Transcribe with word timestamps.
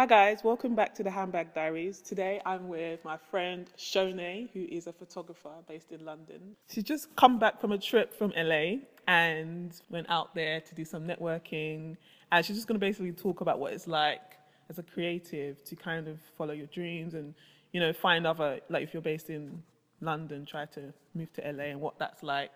Hi 0.00 0.06
guys, 0.06 0.42
welcome 0.42 0.74
back 0.74 0.94
to 0.94 1.02
the 1.02 1.10
Handbag 1.10 1.52
Diaries. 1.52 2.00
Today 2.00 2.40
I'm 2.46 2.68
with 2.68 3.04
my 3.04 3.18
friend 3.30 3.70
Shonay, 3.76 4.48
who 4.54 4.64
is 4.64 4.86
a 4.86 4.94
photographer 4.94 5.50
based 5.68 5.92
in 5.92 6.06
London. 6.06 6.56
She's 6.70 6.84
just 6.84 7.14
come 7.16 7.38
back 7.38 7.60
from 7.60 7.72
a 7.72 7.76
trip 7.76 8.14
from 8.14 8.32
LA 8.34 8.76
and 9.06 9.78
went 9.90 10.08
out 10.08 10.34
there 10.34 10.62
to 10.62 10.74
do 10.74 10.86
some 10.86 11.06
networking. 11.06 11.98
And 12.32 12.46
she's 12.46 12.56
just 12.56 12.66
going 12.66 12.80
to 12.80 12.86
basically 12.86 13.12
talk 13.12 13.42
about 13.42 13.58
what 13.58 13.74
it's 13.74 13.86
like 13.86 14.22
as 14.70 14.78
a 14.78 14.82
creative 14.82 15.62
to 15.64 15.76
kind 15.76 16.08
of 16.08 16.18
follow 16.38 16.54
your 16.54 16.68
dreams 16.68 17.12
and, 17.12 17.34
you 17.72 17.80
know, 17.80 17.92
find 17.92 18.26
other, 18.26 18.60
like 18.70 18.82
if 18.82 18.94
you're 18.94 19.02
based 19.02 19.28
in 19.28 19.62
London, 20.00 20.46
try 20.46 20.64
to 20.64 20.94
move 21.14 21.30
to 21.34 21.42
LA 21.42 21.64
and 21.64 21.78
what 21.78 21.98
that's 21.98 22.22
like. 22.22 22.52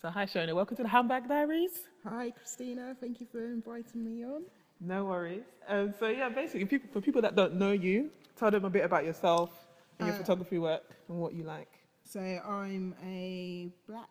So 0.00 0.10
hi 0.10 0.26
Shonay, 0.26 0.52
welcome 0.52 0.76
to 0.78 0.82
the 0.82 0.88
Handbag 0.88 1.28
Diaries. 1.28 1.86
Hi 2.02 2.32
Christina, 2.32 2.96
thank 3.00 3.20
you 3.20 3.28
for 3.30 3.44
inviting 3.44 4.04
me 4.04 4.24
on. 4.24 4.42
No 4.84 5.04
worries. 5.04 5.44
Um, 5.68 5.94
so 5.98 6.08
yeah, 6.08 6.28
basically, 6.28 6.66
people, 6.66 6.88
for 6.92 7.00
people 7.00 7.22
that 7.22 7.36
don't 7.36 7.54
know 7.54 7.70
you, 7.70 8.10
tell 8.36 8.50
them 8.50 8.64
a 8.64 8.70
bit 8.70 8.84
about 8.84 9.04
yourself 9.04 9.50
and 9.98 10.08
your 10.08 10.16
Uh, 10.16 10.18
photography 10.18 10.58
work 10.58 10.82
and 11.08 11.18
what 11.18 11.34
you 11.34 11.44
like. 11.44 11.68
So 12.04 12.20
I'm 12.20 12.94
a 13.04 13.70
black 13.86 14.08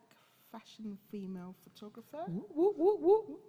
fashion 0.52 0.98
female 1.12 1.56
photographer. 1.64 2.24
Woo, 2.28 2.46
woo, 2.56 2.74
woo, 2.78 2.98
woo. 3.02 3.40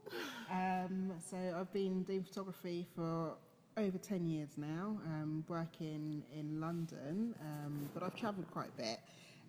Um, 0.51 1.13
so 1.21 1.37
I've 1.57 1.73
been 1.73 2.03
doing 2.03 2.25
photography 2.25 2.87
for 2.95 3.37
over 3.77 3.99
10 3.99 4.27
years 4.27 4.51
now, 4.59 5.01
um, 5.07 5.45
working 5.49 6.25
in 6.33 6.61
London, 6.61 7.35
um, 7.41 7.89
but 7.95 8.03
I've 8.03 8.15
travelled 8.17 8.51
quite 8.51 8.69
a 8.69 8.83
bit 8.83 8.99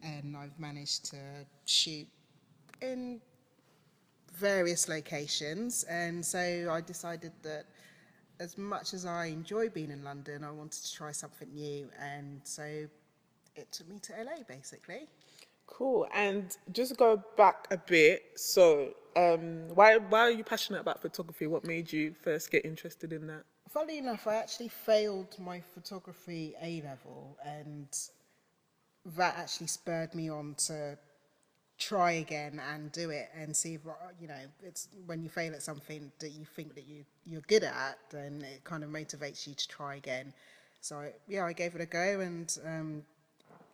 and 0.02 0.38
I've 0.38 0.58
managed 0.60 1.06
to 1.12 1.46
shoot 1.66 2.08
in 2.82 3.20
various 4.36 4.90
locations. 4.90 5.84
And 5.84 6.26
so 6.26 6.70
I 6.72 6.82
decided 6.82 7.32
that 7.44 7.66
as 8.40 8.58
much 8.58 8.94
as 8.94 9.06
I 9.06 9.26
enjoy 9.28 9.70
being 9.70 9.92
in 9.92 10.04
London, 10.04 10.44
I 10.44 10.52
wanted 10.52 10.84
to 10.84 10.94
try 10.94 11.12
something 11.12 11.54
new. 11.54 11.90
And 12.00 12.42
so 12.44 12.88
it 13.56 13.72
took 13.72 13.88
me 13.88 14.00
to 14.00 14.14
LA 14.14 14.44
basically. 14.48 15.08
Cool. 15.68 16.08
And 16.14 16.56
just 16.72 16.98
go 16.98 17.24
back 17.38 17.68
a 17.72 17.78
bit. 17.78 18.24
So, 18.36 18.94
um, 19.16 19.70
why 19.70 19.98
why 19.98 20.22
are 20.22 20.32
you 20.32 20.44
passionate 20.44 20.82
about 20.82 21.02
photography? 21.02 21.48
What 21.48 21.66
made 21.66 21.92
you 21.92 22.14
first 22.22 22.52
get 22.52 22.66
interested 22.66 23.14
in 23.14 23.28
that? 23.28 23.44
Funnily 23.70 23.98
enough, 23.98 24.28
I 24.28 24.36
actually 24.36 24.68
failed 24.68 25.36
my 25.40 25.62
photography 25.74 26.54
A 26.62 26.82
level, 26.82 27.38
and 27.44 27.88
that 29.18 29.36
actually 29.38 29.68
spurred 29.68 30.14
me 30.14 30.30
on 30.30 30.56
to 30.68 30.98
try 31.80 32.12
again 32.14 32.62
and 32.72 32.92
do 32.92 33.10
it 33.10 33.30
and 33.36 33.56
see 33.56 33.76
if 33.76 33.88
uh, 33.88 33.92
you 34.20 34.28
know 34.28 34.36
it's 34.64 34.88
when 35.06 35.22
you 35.24 35.30
fail 35.30 35.54
at 35.54 35.62
something 35.62 36.12
that 36.20 36.30
you 36.30 36.46
think 36.46 36.76
that 36.76 36.88
you 36.88 37.04
you're 37.26 37.42
good 37.42 37.64
at 37.64 37.98
then 38.12 38.42
it 38.44 38.64
kind 38.64 38.84
of 38.84 38.90
motivates 38.90 39.48
you 39.48 39.54
to 39.54 39.68
try 39.68 39.96
again 39.96 40.34
so 40.82 41.10
yeah 41.28 41.46
i 41.46 41.52
gave 41.54 41.76
it 41.76 41.82
a 41.82 41.86
go 41.86 42.20
and 42.20 42.60
um 42.66 43.04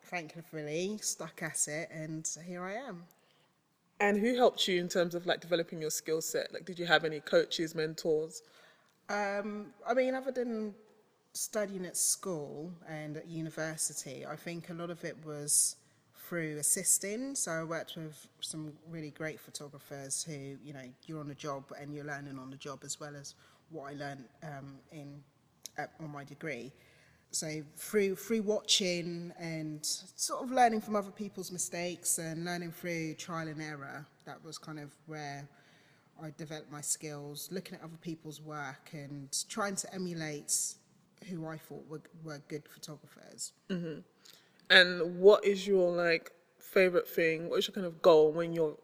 thankfully 0.04 0.98
stuck 1.02 1.42
at 1.42 1.68
it 1.68 1.88
and 1.92 2.28
here 2.46 2.64
i 2.64 2.72
am 2.74 3.04
And 4.00 4.18
who 4.18 4.34
helped 4.36 4.66
you 4.66 4.80
in 4.80 4.88
terms 4.88 5.14
of 5.14 5.26
like 5.26 5.40
developing 5.40 5.80
your 5.80 5.90
skill 5.90 6.20
set? 6.22 6.52
Like, 6.52 6.64
did 6.64 6.78
you 6.78 6.86
have 6.86 7.04
any 7.04 7.20
coaches, 7.20 7.74
mentors? 7.74 8.42
Um, 9.08 9.74
I 9.86 9.94
mean, 9.94 10.14
other 10.14 10.32
than 10.32 10.74
studying 11.34 11.86
at 11.86 11.96
school 11.96 12.72
and 12.88 13.16
at 13.18 13.28
university, 13.28 14.24
I 14.26 14.36
think 14.36 14.70
a 14.70 14.74
lot 14.74 14.90
of 14.90 15.04
it 15.04 15.16
was 15.24 15.76
through 16.30 16.58
assisting. 16.58 17.34
So 17.34 17.50
I 17.50 17.64
worked 17.64 17.96
with 17.96 18.28
some 18.38 18.72
really 18.88 19.10
great 19.10 19.40
photographers 19.40 20.22
who, 20.22 20.56
you 20.64 20.72
know, 20.72 20.84
you're 21.06 21.18
on 21.18 21.26
the 21.26 21.34
job 21.34 21.64
and 21.80 21.92
you're 21.92 22.04
learning 22.04 22.38
on 22.38 22.50
the 22.50 22.56
job 22.56 22.82
as 22.84 23.00
well 23.00 23.16
as 23.16 23.34
what 23.70 23.90
I 23.90 23.94
learned 23.94 24.26
um, 24.44 24.78
in 24.92 25.24
at, 25.76 25.90
on 25.98 26.12
my 26.12 26.22
degree. 26.22 26.70
So 27.32 27.62
through 27.76 28.14
through 28.14 28.42
watching 28.42 29.32
and 29.40 29.84
sort 29.84 30.44
of 30.44 30.52
learning 30.52 30.82
from 30.82 30.94
other 30.94 31.10
people's 31.10 31.50
mistakes 31.50 32.18
and 32.18 32.44
learning 32.44 32.72
through 32.72 33.14
trial 33.14 33.48
and 33.48 33.60
error, 33.60 34.06
that 34.24 34.44
was 34.44 34.56
kind 34.56 34.78
of 34.78 34.92
where 35.06 35.48
I 36.22 36.32
developed 36.38 36.70
my 36.70 36.80
skills, 36.80 37.48
looking 37.50 37.74
at 37.74 37.82
other 37.82 37.98
people's 38.00 38.40
work 38.40 38.90
and 38.92 39.36
trying 39.48 39.74
to 39.74 39.92
emulate 39.92 40.54
who 41.28 41.48
I 41.48 41.56
thought 41.56 41.84
were, 41.88 42.02
were 42.22 42.40
good 42.46 42.68
photographers. 42.68 43.50
And 44.70 45.18
what 45.18 45.44
is 45.44 45.66
your 45.66 45.90
like 45.90 46.30
favorite 46.58 47.08
thing? 47.08 47.50
What 47.50 47.58
is 47.58 47.68
your 47.68 47.74
kind 47.74 47.86
of 47.86 48.00
goal 48.00 48.30
when 48.32 48.52
you're 48.52 48.76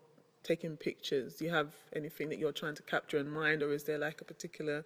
taking 0.42 0.76
pictures? 0.76 1.36
Do 1.36 1.44
you 1.44 1.50
have 1.50 1.74
anything 1.94 2.28
that 2.28 2.38
you're 2.38 2.52
trying 2.52 2.74
to 2.74 2.82
capture 2.82 3.18
in 3.18 3.30
mind, 3.30 3.62
or 3.62 3.72
is 3.72 3.84
there 3.84 3.98
like 3.98 4.20
a 4.20 4.24
particular 4.24 4.84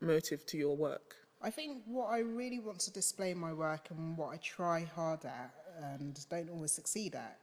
motive 0.00 0.46
to 0.46 0.56
your 0.56 0.76
work? 0.76 1.16
I 1.42 1.50
think 1.50 1.82
what 1.86 2.06
I 2.06 2.20
really 2.20 2.58
want 2.58 2.80
to 2.80 2.92
display 2.92 3.30
in 3.32 3.38
my 3.38 3.52
work 3.52 3.88
and 3.90 4.16
what 4.16 4.28
I 4.32 4.36
try 4.38 4.84
hard 4.94 5.24
at 5.24 5.52
and 5.80 6.18
don't 6.28 6.50
always 6.50 6.72
succeed 6.72 7.14
at 7.14 7.38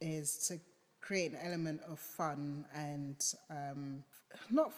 is 0.00 0.36
to 0.48 0.60
create 1.00 1.32
an 1.32 1.38
element 1.42 1.80
of 1.90 1.98
fun 1.98 2.64
and 2.74 3.16
um, 3.50 4.04
not 4.50 4.72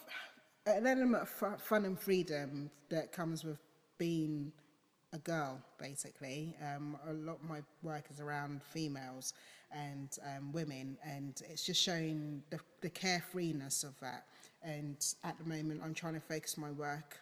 an 0.67 0.87
element 0.87 1.23
of 1.23 1.29
fu- 1.29 1.59
fun 1.59 1.85
and 1.85 1.99
freedom 1.99 2.71
that 2.89 3.13
comes 3.13 3.45
with 3.45 3.59
being 3.99 4.51
a 5.15 5.19
girl, 5.19 5.59
basically. 5.79 6.55
Um, 6.61 6.99
a 7.09 7.13
lot 7.13 7.39
of 7.43 7.49
my 7.49 7.61
work 7.83 8.05
is 8.11 8.21
around 8.21 8.63
females 8.63 9.33
and 9.71 10.19
um, 10.37 10.53
women, 10.53 10.99
and 11.05 11.41
it's 11.49 11.65
just 11.65 11.81
showing 11.81 12.43
the, 12.51 12.59
the 12.83 12.91
carefreeness 12.91 13.85
of 13.85 13.99
that. 14.01 14.27
And 14.63 14.97
at 15.23 15.39
the 15.39 15.45
moment, 15.45 15.81
I'm 15.83 15.95
trying 15.95 16.15
to 16.15 16.21
focus 16.21 16.59
my 16.59 16.71
work 16.71 17.19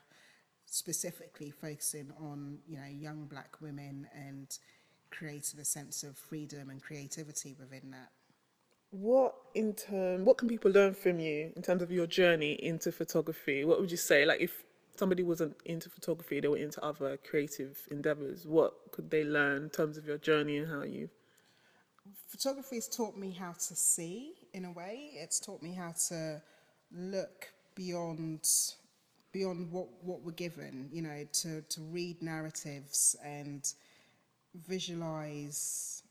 specifically 0.67 1.51
focusing 1.51 2.11
on 2.19 2.57
you 2.67 2.79
know 2.79 2.87
young 2.87 3.27
black 3.27 3.61
women 3.61 4.07
and 4.15 4.59
creating 5.11 5.61
a 5.61 5.65
sense 5.65 6.03
of 6.03 6.17
freedom 6.17 6.71
and 6.71 6.83
creativity 6.83 7.55
within 7.61 7.91
that. 7.91 8.09
What 8.91 9.35
in 9.55 9.75
term? 9.75 10.25
What 10.25 10.39
can 10.39 10.49
people 10.49 10.71
learn 10.71 10.95
from 10.95 11.21
you 11.21 11.53
in 11.55 11.63
terms 11.63 11.83
of 11.83 11.91
your 11.91 12.07
journey 12.07 12.53
into 12.53 12.91
photography? 12.91 13.65
What 13.65 13.81
would 13.81 13.91
you 13.91 13.97
say? 13.97 14.25
Like, 14.25 14.41
if 14.41 14.65
somebody 14.97 15.23
wasn't 15.23 15.57
into 15.65 15.89
photography, 15.91 16.41
they 16.41 16.49
were 16.49 16.57
into 16.57 16.83
other 16.85 17.17
creative 17.17 17.87
endeavors. 17.91 18.47
What 18.47 18.93
could 18.93 19.11
they 19.11 19.25
learn 19.25 19.65
in 19.65 19.71
terms 19.71 19.97
of 19.97 20.07
your 20.07 20.19
journey 20.19 20.59
and 20.59 20.69
how 20.69 20.83
you? 20.83 21.09
Photography 22.29 22.77
has 22.77 22.89
taught 22.89 23.17
me 23.17 23.31
how 23.31 23.53
to 23.53 23.77
see 23.77 24.35
in 24.53 24.65
a 24.65 24.73
way. 24.73 25.11
It's 25.15 25.39
taught 25.39 25.63
me 25.63 25.73
how 25.73 25.95
to 26.09 26.43
look 26.93 27.53
beyond 27.75 28.49
beyond 29.33 29.73
what, 29.73 29.89
what 30.03 30.23
we're 30.23 30.33
given, 30.33 30.91
you 30.93 31.01
know, 31.01 31.27
to, 31.33 31.63
to 31.63 31.81
read 31.81 32.21
narratives 32.21 33.17
and 33.25 33.73
visualize 34.67 36.03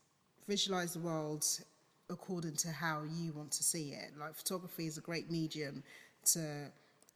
visualize 0.48 0.94
the 0.94 0.98
world 0.98 1.44
according 2.10 2.56
to 2.56 2.70
how 2.70 3.02
you 3.08 3.32
want 3.32 3.52
to 3.52 3.62
see 3.62 3.90
it. 3.90 4.10
Like 4.18 4.34
photography 4.34 4.86
is 4.86 4.98
a 4.98 5.00
great 5.00 5.30
medium 5.30 5.82
to 6.32 6.70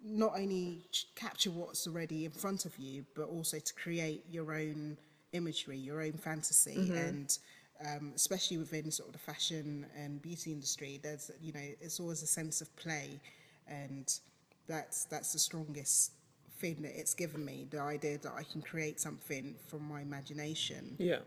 not 0.04 0.32
only 0.36 0.86
capture 1.14 1.50
what's 1.50 1.86
already 1.86 2.24
in 2.24 2.30
front 2.30 2.64
of 2.64 2.76
you, 2.78 3.04
but 3.14 3.24
also 3.24 3.58
to 3.58 3.74
create 3.74 4.24
your 4.30 4.52
own 4.52 4.96
imagery, 5.32 5.76
your 5.76 6.02
own 6.02 6.12
fantasy, 6.12 6.92
and 6.94 7.38
um, 7.84 8.12
especially 8.14 8.58
within 8.58 8.90
sort 8.90 9.08
of 9.08 9.12
the 9.12 9.18
fashion 9.18 9.86
and 9.96 10.22
beauty 10.22 10.52
industry, 10.52 11.00
there's 11.02 11.30
you 11.42 11.52
know 11.52 11.60
it's 11.80 12.00
always 12.00 12.22
a 12.22 12.26
sense 12.26 12.60
of 12.60 12.74
play, 12.76 13.20
and 13.68 14.18
that's 14.66 15.04
that's 15.04 15.32
the 15.32 15.38
strongest 15.38 16.12
thing 16.58 16.76
that 16.82 16.98
it's 16.98 17.14
given 17.14 17.44
me. 17.44 17.66
The 17.70 17.80
idea 17.80 18.18
that 18.18 18.32
I 18.36 18.42
can 18.42 18.62
create 18.62 19.00
something 19.00 19.54
from 19.66 19.86
my 19.88 20.00
imagination. 20.00 20.96
Yeah, 20.98 21.18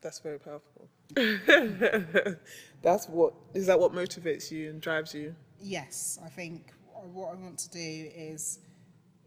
that's 0.00 0.20
very 0.20 0.38
powerful. 0.38 0.88
that's 2.82 3.08
what 3.08 3.34
is 3.54 3.66
that 3.66 3.78
what 3.78 3.92
motivates 3.92 4.50
you 4.50 4.70
and 4.70 4.80
drives 4.80 5.14
you? 5.14 5.34
Yes, 5.60 6.18
I 6.24 6.28
think 6.28 6.72
what 7.06 7.32
I 7.32 7.34
want 7.36 7.58
to 7.58 7.70
do 7.70 8.10
is, 8.14 8.58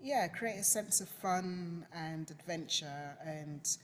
yeah, 0.01 0.27
create 0.27 0.57
a 0.57 0.63
sense 0.63 1.01
of 1.01 1.09
fun 1.09 1.85
and 1.93 2.29
adventure 2.31 3.17
and 3.25 3.77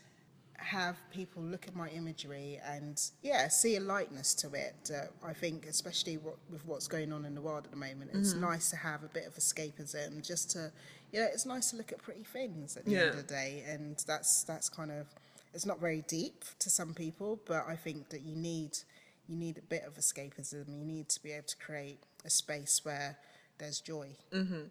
have 0.58 0.98
people 1.12 1.44
look 1.44 1.68
at 1.68 1.76
my 1.76 1.88
imagery 1.90 2.60
and, 2.66 3.00
yeah, 3.22 3.48
see 3.48 3.76
a 3.76 3.80
lightness 3.80 4.34
to 4.36 4.54
it. 4.54 4.90
Uh, 4.92 5.06
I 5.26 5.34
think, 5.34 5.66
especially 5.68 6.18
what, 6.18 6.38
with 6.52 6.66
what's 6.66 6.88
going 6.88 7.14
on 7.14 7.26
in 7.26 7.36
the 7.36 7.42
world 7.42 7.66
at 7.66 7.72
the 7.72 7.78
moment, 7.78 8.12
it's 8.14 8.34
nice 8.34 8.70
to 8.72 8.76
have 8.76 9.04
a 9.04 9.08
bit 9.08 9.28
of 9.28 9.36
escapism 9.36 10.26
just 10.26 10.50
to, 10.52 10.72
you 11.12 11.20
know, 11.20 11.28
it's 11.32 11.46
nice 11.46 11.70
to 11.70 11.78
look 11.78 11.92
at 11.92 12.02
pretty 12.02 12.24
things 12.24 12.76
at 12.76 12.86
the 12.86 12.96
end 12.96 13.10
of 13.10 13.18
the 13.18 13.24
day. 13.24 13.64
And 13.68 14.04
that's, 14.08 14.44
that's 14.44 14.68
kind 14.70 14.92
of, 14.92 15.08
it's 15.54 15.66
not 15.66 15.80
very 15.80 16.04
deep 16.08 16.44
to 16.60 16.70
some 16.70 16.94
people, 16.94 17.40
but 17.46 17.66
I 17.68 17.76
think 17.76 18.10
that 18.10 18.22
you 18.24 18.36
need 18.36 18.80
you 19.28 19.36
need 19.36 19.58
a 19.58 19.62
bit 19.62 19.84
of 19.86 19.96
escapism. 19.96 20.78
You 20.78 20.86
need 20.86 21.10
to 21.10 21.22
be 21.22 21.32
able 21.32 21.48
to 21.48 21.58
create 21.58 22.00
a 22.26 22.30
space 22.30 22.82
where 22.84 23.18
there's 23.58 23.80
joy. 23.82 24.10
Mm-hmm. 24.32 24.64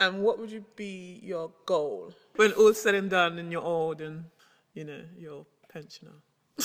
And 0.00 0.22
what 0.22 0.38
would 0.38 0.50
you 0.50 0.64
be 0.76 1.20
your 1.22 1.52
goal 1.66 2.12
when 2.36 2.52
all's 2.52 2.80
said 2.82 2.94
and 2.94 3.08
done 3.08 3.38
and 3.38 3.52
you're 3.52 3.62
old 3.62 4.00
and 4.00 4.24
you 4.74 4.84
know 4.84 5.02
you're 5.16 5.46
pensioner? 5.68 6.12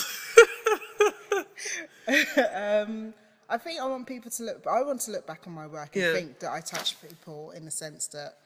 Um, 2.53 3.13
I 3.49 3.57
think 3.57 3.79
I 3.79 3.85
want 3.85 4.07
people 4.07 4.31
to 4.31 4.43
look. 4.43 4.65
I 4.67 4.81
want 4.83 5.01
to 5.01 5.11
look 5.11 5.27
back 5.27 5.43
on 5.47 5.53
my 5.53 5.67
work 5.67 5.95
and 5.95 6.05
Yeah. 6.05 6.13
think 6.13 6.39
that 6.39 6.51
I 6.51 6.61
touch 6.61 6.99
people 7.01 7.51
in 7.51 7.65
the 7.65 7.71
sense 7.71 8.07
that 8.07 8.37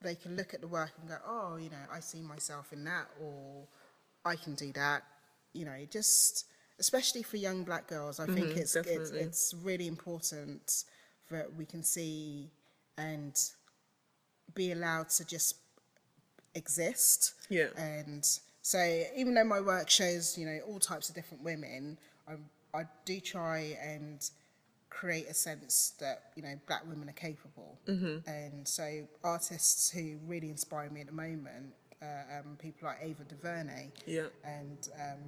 they 0.00 0.14
can 0.14 0.36
look 0.36 0.54
at 0.54 0.60
the 0.60 0.68
work 0.68 0.92
and 1.00 1.08
go, 1.08 1.16
oh, 1.26 1.56
you 1.56 1.70
know, 1.70 1.84
I 1.92 2.00
see 2.00 2.22
myself 2.22 2.72
in 2.72 2.84
that, 2.84 3.08
or 3.20 3.66
I 4.24 4.36
can 4.36 4.54
do 4.54 4.72
that. 4.72 5.02
You 5.52 5.64
know, 5.64 5.84
just 5.90 6.46
especially 6.78 7.22
for 7.22 7.36
young 7.36 7.64
black 7.64 7.88
girls, 7.88 8.20
I 8.20 8.26
think 8.26 8.50
mm-hmm, 8.50 8.58
it's, 8.58 8.76
it's 8.76 9.10
it's 9.10 9.54
really 9.62 9.86
important 9.88 10.84
that 11.30 11.52
we 11.54 11.66
can 11.66 11.82
see 11.82 12.50
and 12.98 13.40
be 14.54 14.72
allowed 14.72 15.08
to 15.10 15.24
just 15.24 15.56
exist. 16.54 17.34
Yeah. 17.48 17.68
And 17.76 18.28
so 18.62 19.02
even 19.16 19.34
though 19.34 19.44
my 19.44 19.60
work 19.60 19.88
shows, 19.88 20.36
you 20.36 20.44
know, 20.46 20.58
all 20.66 20.78
types 20.78 21.08
of 21.08 21.14
different 21.14 21.42
women, 21.44 21.96
I, 22.26 22.34
I 22.78 22.84
do 23.04 23.20
try 23.20 23.78
and 23.82 24.28
create 24.90 25.28
a 25.28 25.34
sense 25.34 25.92
that, 26.00 26.32
you 26.34 26.42
know, 26.42 26.54
black 26.66 26.82
women 26.88 27.08
are 27.08 27.12
capable. 27.12 27.78
Mm-hmm. 27.86 28.28
And 28.28 28.66
so 28.66 29.06
artists 29.22 29.90
who 29.90 30.18
really 30.26 30.50
inspire 30.50 30.90
me 30.90 31.00
at 31.02 31.06
the 31.06 31.12
moment, 31.12 31.72
uh, 32.02 32.38
um, 32.40 32.56
people 32.58 32.88
like 32.88 32.98
Ava 33.02 33.24
DuVernay 33.24 33.90
Yeah. 34.06 34.26
and 34.44 34.88
um, 35.00 35.18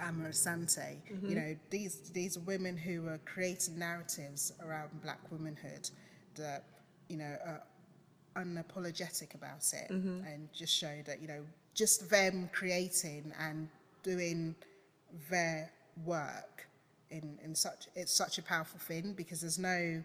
Amma 0.00 0.28
Asante, 0.28 0.96
you 1.28 1.34
know, 1.34 1.56
these, 1.70 2.10
these 2.12 2.36
are 2.36 2.40
women 2.40 2.76
who 2.76 3.06
are 3.08 3.20
creating 3.24 3.78
narratives 3.78 4.52
around 4.64 4.90
black 5.02 5.20
womanhood 5.30 5.90
that, 6.36 6.64
you 7.08 7.16
know, 7.16 7.36
are 7.44 7.62
unapologetic 8.36 9.34
about 9.34 9.72
it 9.72 9.90
mm-hmm. 9.90 10.24
and 10.26 10.48
just 10.52 10.72
show 10.72 10.94
that 11.06 11.20
you 11.20 11.26
know 11.26 11.44
just 11.74 12.08
them 12.08 12.48
creating 12.52 13.32
and 13.40 13.68
doing 14.02 14.54
their 15.30 15.70
work 16.04 16.66
in 17.10 17.38
in 17.42 17.54
such 17.54 17.88
it's 17.94 18.12
such 18.12 18.38
a 18.38 18.42
powerful 18.42 18.78
thing 18.78 19.12
because 19.16 19.40
there's 19.40 19.58
no 19.58 20.02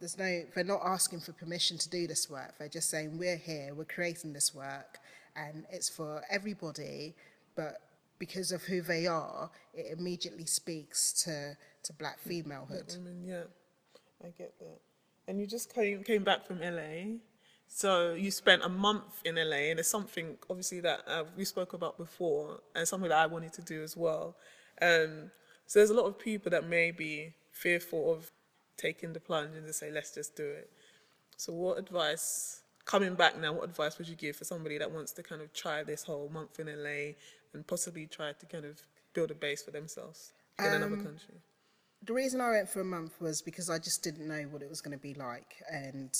there's 0.00 0.18
no 0.18 0.42
they're 0.54 0.64
not 0.64 0.82
asking 0.84 1.20
for 1.20 1.32
permission 1.32 1.78
to 1.78 1.88
do 1.88 2.06
this 2.06 2.28
work. 2.28 2.54
They're 2.58 2.68
just 2.68 2.90
saying 2.90 3.16
we're 3.18 3.36
here 3.36 3.72
we're 3.74 3.84
creating 3.84 4.32
this 4.32 4.54
work 4.54 4.98
and 5.34 5.64
it's 5.70 5.88
for 5.88 6.22
everybody. 6.30 7.14
But 7.54 7.80
because 8.18 8.52
of 8.52 8.62
who 8.64 8.82
they 8.82 9.06
are 9.06 9.50
it 9.74 9.98
immediately 9.98 10.46
speaks 10.46 11.12
to 11.24 11.56
to 11.84 11.92
black 11.94 12.18
mm, 12.26 12.44
femalehood. 12.44 12.96
Women, 12.98 13.24
yeah, 13.26 13.44
I 14.22 14.28
get 14.28 14.58
that. 14.58 14.80
And 15.28 15.40
you 15.40 15.46
just 15.46 15.74
came 15.74 16.02
came 16.04 16.22
back 16.22 16.46
from 16.46 16.60
LA, 16.60 17.18
so 17.66 18.14
you 18.14 18.30
spent 18.30 18.62
a 18.62 18.68
month 18.68 19.22
in 19.24 19.36
LA, 19.36 19.70
and 19.70 19.78
it's 19.78 19.88
something 19.88 20.36
obviously 20.48 20.80
that 20.80 21.00
uh, 21.06 21.24
we 21.36 21.44
spoke 21.44 21.72
about 21.72 21.98
before, 21.98 22.60
and 22.74 22.86
something 22.86 23.08
that 23.08 23.18
I 23.18 23.26
wanted 23.26 23.52
to 23.54 23.62
do 23.62 23.82
as 23.82 23.96
well. 23.96 24.36
Um, 24.80 25.30
so 25.66 25.80
there's 25.80 25.90
a 25.90 25.94
lot 25.94 26.06
of 26.06 26.18
people 26.18 26.50
that 26.50 26.68
may 26.68 26.92
be 26.92 27.34
fearful 27.50 28.12
of 28.12 28.30
taking 28.76 29.12
the 29.12 29.20
plunge 29.20 29.56
and 29.56 29.66
just 29.66 29.80
say, 29.80 29.90
let's 29.90 30.12
just 30.12 30.36
do 30.36 30.44
it. 30.44 30.70
So 31.36 31.52
what 31.52 31.78
advice, 31.78 32.62
coming 32.84 33.14
back 33.14 33.38
now, 33.38 33.52
what 33.54 33.64
advice 33.64 33.98
would 33.98 34.08
you 34.08 34.14
give 34.14 34.36
for 34.36 34.44
somebody 34.44 34.78
that 34.78 34.90
wants 34.90 35.12
to 35.12 35.22
kind 35.22 35.42
of 35.42 35.52
try 35.52 35.82
this 35.82 36.04
whole 36.04 36.28
month 36.28 36.60
in 36.60 36.66
LA 36.66 37.14
and 37.52 37.66
possibly 37.66 38.06
try 38.06 38.32
to 38.32 38.46
kind 38.46 38.64
of 38.64 38.82
build 39.12 39.30
a 39.30 39.34
base 39.34 39.62
for 39.62 39.70
themselves 39.70 40.32
in 40.58 40.66
another 40.66 40.96
country? 40.96 41.34
The 42.04 42.12
reason 42.12 42.40
I 42.40 42.50
went 42.50 42.68
for 42.68 42.80
a 42.80 42.84
month 42.84 43.20
was 43.20 43.42
because 43.42 43.70
I 43.70 43.78
just 43.78 44.02
didn't 44.02 44.28
know 44.28 44.42
what 44.50 44.62
it 44.62 44.68
was 44.68 44.80
going 44.80 44.96
to 44.96 45.02
be 45.02 45.14
like, 45.14 45.62
and 45.70 46.16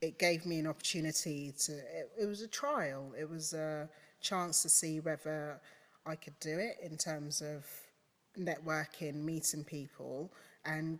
it 0.00 0.18
gave 0.18 0.44
me 0.46 0.58
an 0.58 0.66
opportunity 0.66 1.52
to. 1.64 1.72
It, 1.72 2.10
it 2.20 2.26
was 2.26 2.42
a 2.42 2.48
trial. 2.48 3.12
It 3.18 3.28
was 3.28 3.52
a 3.52 3.88
chance 4.20 4.62
to 4.62 4.68
see 4.68 5.00
whether 5.00 5.60
I 6.04 6.16
could 6.16 6.38
do 6.40 6.58
it 6.58 6.76
in 6.82 6.96
terms 6.96 7.40
of 7.40 7.66
networking, 8.38 9.24
meeting 9.24 9.64
people, 9.64 10.32
and 10.64 10.98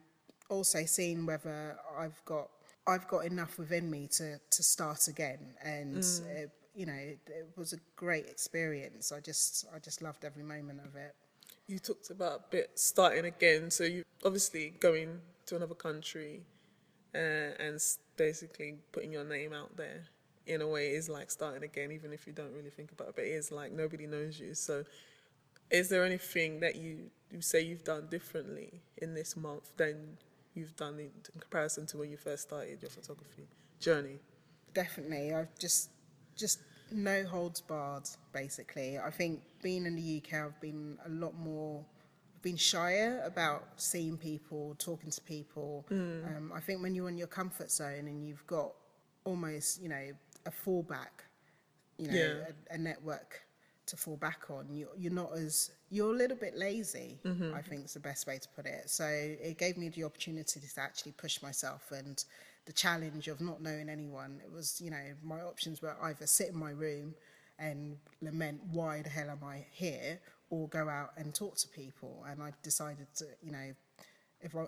also 0.49 0.85
seeing 0.85 1.27
whether 1.27 1.77
I've 1.99 2.21
got 2.25 2.49
I've 2.87 3.09
got 3.09 3.25
enough 3.25 3.59
within 3.59 3.91
me 3.91 4.09
to 4.13 4.39
to 4.39 4.63
start 4.63 5.09
again. 5.09 5.55
And 5.63 5.97
mm. 5.97 6.27
it, 6.37 6.51
you 6.75 6.87
know, 6.87 6.93
it, 6.93 7.19
it 7.27 7.49
was 7.57 7.73
a 7.73 7.79
great 7.97 8.27
experience. 8.27 9.13
I 9.13 9.21
just 9.21 9.67
I 9.75 9.79
just 9.79 10.03
loved 10.03 10.25
every 10.25 10.45
moment 10.45 10.81
of 10.85 10.97
it. 10.97 11.15
You 11.67 11.79
talked 11.79 12.11
about 12.11 12.33
a 12.33 12.43
bit 12.51 12.71
starting 12.75 13.25
again. 13.25 13.71
So 13.71 13.85
you 13.85 14.05
obviously 14.25 14.75
going 14.81 15.21
to 15.47 15.57
another 15.57 15.75
country 15.75 16.43
uh, 17.15 17.19
and 17.59 17.81
basically 18.17 18.77
putting 18.93 19.13
your 19.13 19.25
name 19.25 19.53
out 19.53 19.77
there 19.77 20.05
in 20.47 20.61
a 20.61 20.67
way 20.67 20.91
is 20.91 21.09
like 21.09 21.31
starting 21.31 21.65
again, 21.65 21.91
even 21.91 22.13
if 22.13 22.27
you 22.27 22.33
don't 22.33 22.53
really 22.53 22.71
think 22.71 22.93
about 22.93 23.09
it. 23.09 23.17
But 23.17 23.25
it 23.25 23.33
is 23.33 23.51
like 23.51 23.73
nobody 23.73 24.07
knows 24.07 24.39
you. 24.39 24.55
So 24.55 24.85
is 25.71 25.89
there 25.89 26.05
anything 26.05 26.61
that 26.61 26.77
you, 26.77 27.11
you 27.33 27.41
say 27.41 27.63
you've 27.63 27.85
done 27.85 28.07
differently 28.11 28.81
in 28.99 29.15
this 29.15 29.37
month 29.37 29.73
than 29.77 30.19
you've 30.55 30.77
done 30.77 30.95
in, 30.95 31.11
in 31.35 31.41
comparison 31.41 31.87
to 31.87 31.97
when 31.99 32.11
you 32.11 32.17
first 32.17 32.45
started 32.45 32.81
your 32.81 32.91
photography 32.91 33.49
journey? 33.81 34.21
definitely 34.77 35.33
i've 35.33 35.59
just 35.59 35.89
just 36.37 36.61
no 36.93 37.25
holds 37.25 37.63
barred 37.63 38.07
basically 38.35 38.99
i 38.99 39.11
think 39.11 39.41
being 39.69 39.85
in 39.91 39.95
the 39.97 40.09
uk 40.19 40.31
i've 40.45 40.61
been 40.61 40.97
a 41.07 41.09
lot 41.25 41.35
more 41.51 41.85
i've 42.35 42.43
been 42.43 42.57
shyer 42.73 43.21
about 43.33 43.63
seeing 43.77 44.17
people 44.17 44.63
talking 44.79 45.11
to 45.11 45.21
people. 45.35 45.85
Um, 46.29 46.53
i 46.59 46.61
think 46.67 46.77
when 46.85 46.95
you're 46.95 47.09
in 47.15 47.19
your 47.25 47.33
comfort 47.41 47.71
zone 47.81 48.05
and 48.11 48.19
you've 48.27 48.47
got 48.47 48.71
almost 49.31 49.69
you 49.83 49.89
know 49.95 50.07
a 50.51 50.53
fallback 50.65 51.15
you 51.99 52.07
know 52.09 52.15
Yeah. 52.23 52.53
a, 52.71 52.75
a 52.77 52.79
network 52.79 53.31
to 53.91 53.97
fall 53.97 54.17
back 54.29 54.43
on 54.51 54.65
you, 54.77 54.89
you're 55.03 55.19
not 55.23 55.31
as 55.45 55.71
you're 55.95 56.13
a 56.17 56.19
little 56.23 56.37
bit 56.47 56.55
lazy 56.67 57.11
i 57.59 57.61
think 57.69 57.81
is 57.89 57.95
the 57.95 58.01
best 58.11 58.23
way 58.29 58.37
to 58.45 58.49
put 58.57 58.67
it. 58.67 58.85
So 58.99 59.07
it 59.51 59.55
gave 59.65 59.75
me 59.83 59.87
the 59.97 60.05
opportunity 60.11 60.59
to 60.61 60.81
actually 60.89 61.13
push 61.25 61.37
myself 61.49 61.83
and 62.01 62.17
the 62.69 62.73
challenge 62.85 63.25
of 63.33 63.41
not 63.41 63.59
knowing 63.67 63.89
anyone. 63.99 64.33
It 64.47 64.53
was 64.59 64.67
you 64.85 64.91
know 64.95 65.07
my 65.23 65.41
options 65.53 65.77
were 65.85 65.97
either 66.09 66.27
sit 66.39 66.49
in 66.55 66.59
my 66.69 66.73
room 66.87 67.15
and 67.59 67.97
lament 68.21 68.61
why 68.71 69.03
the 69.03 69.09
hell 69.09 69.31
am 69.31 69.43
i 69.45 69.65
here 69.73 70.21
or 70.51 70.69
go 70.69 70.89
out 70.89 71.11
and 71.17 71.35
talk 71.35 71.57
to 71.57 71.69
people 71.69 72.25
and 72.29 72.43
i 72.43 72.53
decided 72.63 73.07
to 73.15 73.25
you 73.43 73.53
know 73.53 73.73
if 74.41 74.55
i 74.57 74.65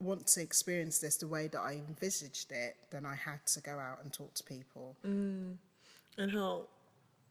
want 0.00 0.26
to 0.26 0.40
experience 0.40 0.98
this 0.98 1.16
the 1.16 1.26
way 1.28 1.46
that 1.46 1.60
i 1.60 1.74
envisaged 1.88 2.50
it 2.50 2.76
then 2.90 3.06
i 3.06 3.14
had 3.14 3.44
to 3.46 3.60
go 3.60 3.78
out 3.78 3.98
and 4.02 4.12
talk 4.12 4.32
to 4.34 4.42
people 4.44 4.96
And 6.18 6.30
how 6.30 6.66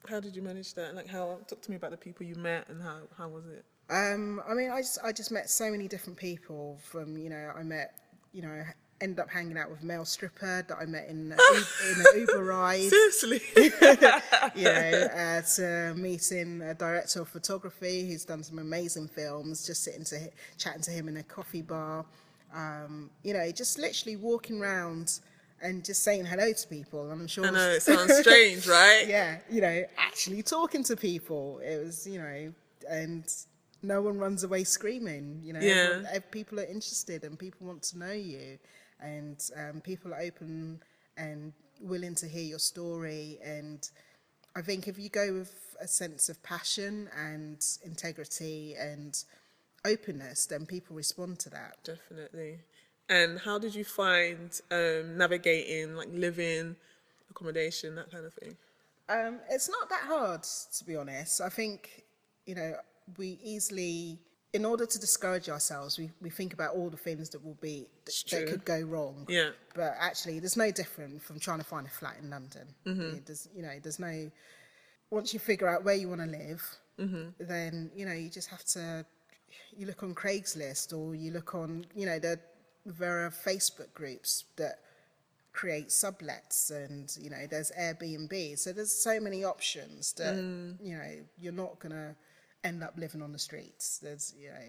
how 0.09 0.19
did 0.19 0.35
you 0.35 0.41
manage 0.41 0.73
that? 0.73 0.95
Like 0.95 1.07
how 1.07 1.39
talk 1.47 1.61
to 1.61 1.71
me 1.71 1.77
about 1.77 1.91
the 1.91 1.97
people 1.97 2.25
you 2.25 2.35
met 2.35 2.67
and 2.69 2.81
how, 2.81 3.01
how 3.17 3.27
was 3.29 3.45
it? 3.47 3.63
Um, 3.89 4.41
I 4.47 4.53
mean, 4.53 4.71
I 4.71 4.79
just, 4.81 4.99
I 5.03 5.11
just 5.11 5.31
met 5.31 5.49
so 5.49 5.69
many 5.69 5.87
different 5.87 6.17
people 6.17 6.79
from, 6.81 7.17
you 7.17 7.29
know, 7.29 7.51
I 7.55 7.63
met, 7.63 7.93
you 8.31 8.41
know, 8.41 8.63
ended 9.01 9.19
up 9.19 9.29
hanging 9.29 9.57
out 9.57 9.69
with 9.69 9.81
a 9.81 9.85
male 9.85 10.05
stripper 10.05 10.65
that 10.67 10.77
I 10.79 10.85
met 10.85 11.07
in, 11.09 11.31
in 11.53 11.99
an 11.99 12.05
Uber 12.19 12.43
ride, 12.43 12.89
Seriously. 12.89 13.41
you 14.55 14.63
know, 14.63 15.07
uh, 15.15 15.41
to 15.41 15.93
meeting 15.97 16.61
a 16.61 16.73
director 16.73 17.21
of 17.21 17.29
photography 17.29 18.07
who's 18.07 18.25
done 18.25 18.43
some 18.43 18.59
amazing 18.59 19.07
films, 19.07 19.65
just 19.65 19.83
sitting 19.83 20.03
to, 20.05 20.29
chatting 20.57 20.81
to 20.83 20.91
him 20.91 21.07
in 21.07 21.17
a 21.17 21.23
coffee 21.23 21.61
bar, 21.61 22.05
um, 22.53 23.09
you 23.23 23.33
know, 23.33 23.51
just 23.51 23.79
literally 23.79 24.15
walking 24.15 24.61
around 24.61 25.19
and 25.61 25.85
just 25.85 26.03
saying 26.03 26.25
hello 26.25 26.51
to 26.51 26.67
people. 26.67 27.09
I'm 27.11 27.27
sure 27.27 27.45
I 27.45 27.51
know 27.51 27.69
it 27.69 27.81
sounds 27.83 28.17
strange, 28.17 28.67
right? 28.67 29.05
yeah, 29.07 29.37
you 29.49 29.61
know, 29.61 29.83
actually 29.97 30.41
talking 30.43 30.83
to 30.85 30.95
people. 30.95 31.59
It 31.63 31.83
was, 31.83 32.07
you 32.07 32.19
know, 32.19 32.53
and 32.89 33.23
no 33.83 34.01
one 34.01 34.17
runs 34.17 34.43
away 34.43 34.63
screaming. 34.63 35.41
You 35.43 35.53
know, 35.53 35.59
Yeah. 35.59 36.19
People 36.31 36.59
are 36.59 36.65
interested 36.65 37.23
and 37.23 37.37
people 37.37 37.67
want 37.67 37.83
to 37.83 37.97
know 37.99 38.11
you, 38.11 38.57
and 39.01 39.43
um, 39.57 39.81
people 39.81 40.13
are 40.13 40.21
open 40.21 40.81
and 41.17 41.53
willing 41.81 42.15
to 42.15 42.27
hear 42.27 42.43
your 42.43 42.59
story. 42.59 43.39
And 43.43 43.87
I 44.55 44.61
think 44.61 44.87
if 44.87 44.99
you 44.99 45.09
go 45.09 45.33
with 45.33 45.75
a 45.79 45.87
sense 45.87 46.29
of 46.29 46.41
passion 46.43 47.09
and 47.17 47.65
integrity 47.83 48.75
and 48.79 49.17
openness, 49.85 50.45
then 50.45 50.65
people 50.65 50.95
respond 50.95 51.39
to 51.39 51.49
that. 51.49 51.77
Definitely. 51.83 52.59
And 53.09 53.39
how 53.39 53.59
did 53.59 53.75
you 53.75 53.83
find 53.83 54.57
um, 54.71 55.17
navigating, 55.17 55.95
like 55.95 56.09
living, 56.13 56.75
accommodation, 57.29 57.95
that 57.95 58.11
kind 58.11 58.25
of 58.25 58.33
thing? 58.33 58.55
Um, 59.09 59.39
it's 59.49 59.69
not 59.69 59.89
that 59.89 60.03
hard, 60.05 60.43
to 60.43 60.85
be 60.85 60.95
honest. 60.95 61.41
I 61.41 61.49
think, 61.49 62.03
you 62.45 62.55
know, 62.55 62.75
we 63.17 63.39
easily, 63.43 64.19
in 64.53 64.65
order 64.65 64.85
to 64.85 64.99
discourage 64.99 65.47
ourselves, 65.49 65.97
we, 65.97 66.09
we 66.21 66.29
think 66.29 66.53
about 66.53 66.75
all 66.75 66.89
the 66.89 66.97
things 66.97 67.29
that 67.29 67.43
will 67.43 67.57
be, 67.61 67.87
It's 68.05 68.23
that 68.23 68.47
could 68.47 68.65
go 68.65 68.81
wrong. 68.81 69.25
Yeah. 69.29 69.51
But 69.75 69.95
actually, 69.99 70.39
there's 70.39 70.57
no 70.57 70.71
different 70.71 71.21
from 71.21 71.39
trying 71.39 71.59
to 71.59 71.63
find 71.65 71.87
a 71.87 71.89
flat 71.89 72.17
in 72.21 72.29
London. 72.29 72.67
Mm-hmm. 72.85 73.19
There's, 73.25 73.47
you 73.55 73.61
know, 73.61 73.75
there's 73.81 73.99
no, 73.99 74.29
once 75.09 75.33
you 75.33 75.39
figure 75.39 75.69
out 75.69 75.83
where 75.85 75.95
you 75.95 76.09
want 76.09 76.21
to 76.21 76.27
live, 76.27 76.63
Mm-hmm. 76.99 77.29
then, 77.39 77.89
you 77.95 78.05
know, 78.05 78.11
you 78.13 78.29
just 78.29 78.49
have 78.49 78.63
to, 78.65 79.03
you 79.75 79.87
look 79.87 80.03
on 80.03 80.13
Craigslist 80.13 80.95
or 80.95 81.15
you 81.15 81.31
look 81.31 81.55
on, 81.55 81.85
you 81.95 82.05
know, 82.05 82.19
there, 82.19 82.39
there 82.85 83.25
are 83.25 83.29
Facebook 83.31 83.91
groups 83.93 84.43
that 84.57 84.79
create 85.53 85.89
sublets 85.89 86.71
and 86.71 87.17
you 87.19 87.29
know 87.29 87.45
there's 87.49 87.73
airbnb 87.77 88.57
so 88.57 88.71
there's 88.71 88.89
so 88.93 89.19
many 89.19 89.43
options 89.43 90.13
that 90.13 90.33
Mm. 90.35 90.77
you 90.81 90.97
know 90.97 91.11
you're 91.41 91.51
not 91.51 91.77
gonna 91.79 92.15
end 92.63 92.83
up 92.83 92.93
living 92.97 93.21
on 93.21 93.31
the 93.31 93.39
streets 93.39 93.97
there's 93.99 94.33
you 94.39 94.49
know 94.49 94.67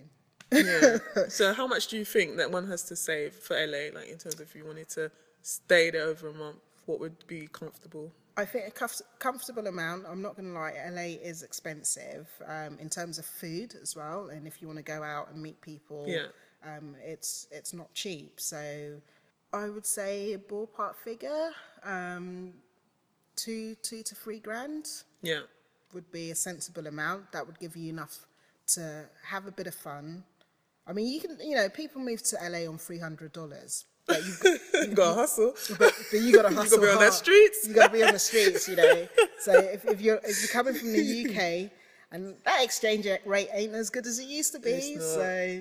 Yeah. 0.52 0.98
so 1.28 1.52
how 1.54 1.66
much 1.66 1.86
do 1.88 1.96
you 1.96 2.04
think 2.04 2.36
that 2.36 2.50
one 2.50 2.66
has 2.68 2.82
to 2.84 2.96
save 2.96 3.32
for 3.34 3.54
LA, 3.54 3.88
like 3.98 4.08
in 4.08 4.18
terms 4.18 4.34
of 4.34 4.40
if 4.42 4.54
you 4.54 4.64
wanted 4.66 4.88
to 4.90 5.10
stay 5.42 5.90
there 5.90 6.02
over 6.04 6.28
a 6.28 6.34
month? 6.34 6.58
what 6.86 6.98
would 7.00 7.24
be 7.28 7.48
comfortable? 7.52 8.10
I 8.36 8.44
think 8.44 8.66
a 8.66 8.70
comf- 8.72 9.02
comfortable 9.20 9.66
amount. 9.68 10.04
I'm 10.08 10.20
not 10.20 10.36
going 10.36 10.48
to 10.52 10.58
lie, 10.58 10.74
LA 10.90 11.16
is 11.30 11.42
expensive 11.44 12.28
um, 12.46 12.76
in 12.80 12.88
terms 12.90 13.18
of 13.18 13.24
food 13.24 13.74
as 13.80 13.94
well. 13.94 14.30
And 14.30 14.46
if 14.48 14.60
you 14.60 14.66
want 14.66 14.78
to 14.78 14.82
go 14.82 15.02
out 15.02 15.30
and 15.30 15.40
meet 15.40 15.60
people, 15.60 16.04
Yeah. 16.08 16.26
um, 16.66 16.96
it's 17.04 17.46
it's 17.52 17.72
not 17.72 17.92
cheap. 17.94 18.40
So 18.40 19.00
I 19.52 19.68
would 19.68 19.86
say 19.86 20.32
a 20.32 20.38
ballpark 20.38 20.96
figure, 20.96 21.50
um, 21.84 22.52
two 23.36 23.76
two 23.76 24.02
to 24.02 24.14
three 24.14 24.40
grand 24.40 24.86
Yeah. 25.22 25.42
Would 25.94 26.10
be 26.10 26.30
a 26.30 26.34
sensible 26.34 26.86
amount. 26.86 27.32
That 27.32 27.46
would 27.46 27.58
give 27.58 27.76
you 27.76 27.90
enough 27.90 28.26
to 28.74 29.04
have 29.24 29.46
a 29.46 29.52
bit 29.52 29.66
of 29.66 29.74
fun. 29.74 30.24
I 30.86 30.92
mean, 30.92 31.06
you 31.12 31.20
can, 31.20 31.38
you 31.40 31.54
know, 31.56 31.68
people 31.68 32.00
move 32.00 32.22
to 32.24 32.36
LA 32.42 32.68
on 32.68 32.78
three 32.78 32.98
hundred 32.98 33.32
dollars, 33.32 33.84
but 34.06 34.24
you've 34.24 34.40
got, 34.40 34.60
You 34.88 34.94
got 34.94 35.08
to 35.10 35.14
hustle. 35.14 35.54
but, 35.78 35.94
but 36.10 36.20
you 36.20 36.32
got 36.32 36.42
to 36.48 36.54
hustle. 36.54 36.80
You 36.80 36.86
gotta 36.86 36.98
be 36.98 37.04
on 37.04 37.06
the 37.06 37.12
streets. 37.12 37.68
You 37.68 37.74
got 37.74 37.86
to 37.88 37.92
be 37.92 38.02
on 38.02 38.12
the 38.12 38.18
streets, 38.18 38.68
you 38.68 38.76
know. 38.76 39.08
So 39.38 39.58
if, 39.58 39.84
if 39.84 40.00
you're 40.00 40.20
if 40.22 40.40
you're 40.40 40.52
coming 40.52 40.72
from 40.72 40.92
the 40.92 41.26
UK 41.26 41.72
and 42.12 42.36
that 42.44 42.62
exchange 42.62 43.08
rate 43.26 43.48
ain't 43.52 43.74
as 43.74 43.90
good 43.90 44.06
as 44.06 44.20
it 44.20 44.28
used 44.28 44.52
to 44.52 44.60
be, 44.60 44.96
so 45.00 45.20
yeah. 45.20 45.56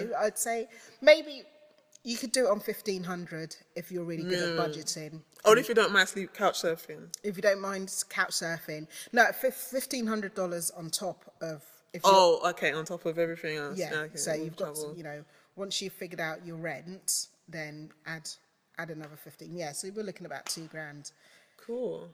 you 0.00 0.06
know, 0.06 0.12
I'd 0.18 0.38
say 0.38 0.68
maybe 1.02 1.42
you 2.06 2.16
could 2.16 2.30
do 2.32 2.46
it 2.46 2.50
on 2.50 2.60
fifteen 2.60 3.02
hundred 3.04 3.56
if 3.74 3.90
you're 3.90 4.04
really 4.04 4.22
good 4.22 4.58
at 4.58 4.64
budgeting. 4.64 5.20
Or 5.44 5.58
if 5.58 5.68
you 5.68 5.74
don't 5.74 5.92
mind 5.92 6.08
sleep 6.08 6.32
couch 6.32 6.62
surfing. 6.62 7.08
If 7.22 7.36
you 7.36 7.42
don't 7.42 7.60
mind 7.60 7.92
couch 8.08 8.30
surfing, 8.30 8.86
no, 9.12 9.24
fifteen 9.32 10.06
hundred 10.06 10.34
dollars 10.34 10.70
on 10.70 10.88
top 10.90 11.34
of 11.40 11.62
if 11.92 12.02
Oh, 12.04 12.40
okay, 12.50 12.72
on 12.72 12.84
top 12.84 13.06
of 13.06 13.18
everything 13.18 13.56
else. 13.56 13.78
yeah. 13.78 13.92
Okay, 13.94 14.16
so 14.16 14.34
you've 14.34 14.56
got, 14.56 14.74
to, 14.76 14.92
you 14.96 15.02
know, 15.02 15.24
once 15.56 15.80
you've 15.82 15.92
figured 15.94 16.20
out 16.20 16.44
your 16.46 16.56
rent, 16.56 17.28
then 17.48 17.90
add 18.06 18.28
add 18.78 18.90
another 18.90 19.16
fifteen. 19.16 19.56
Yeah, 19.56 19.72
so 19.72 19.88
we're 19.94 20.04
looking 20.04 20.26
about 20.26 20.46
two 20.46 20.66
grand, 20.66 21.10
Cool. 21.56 22.08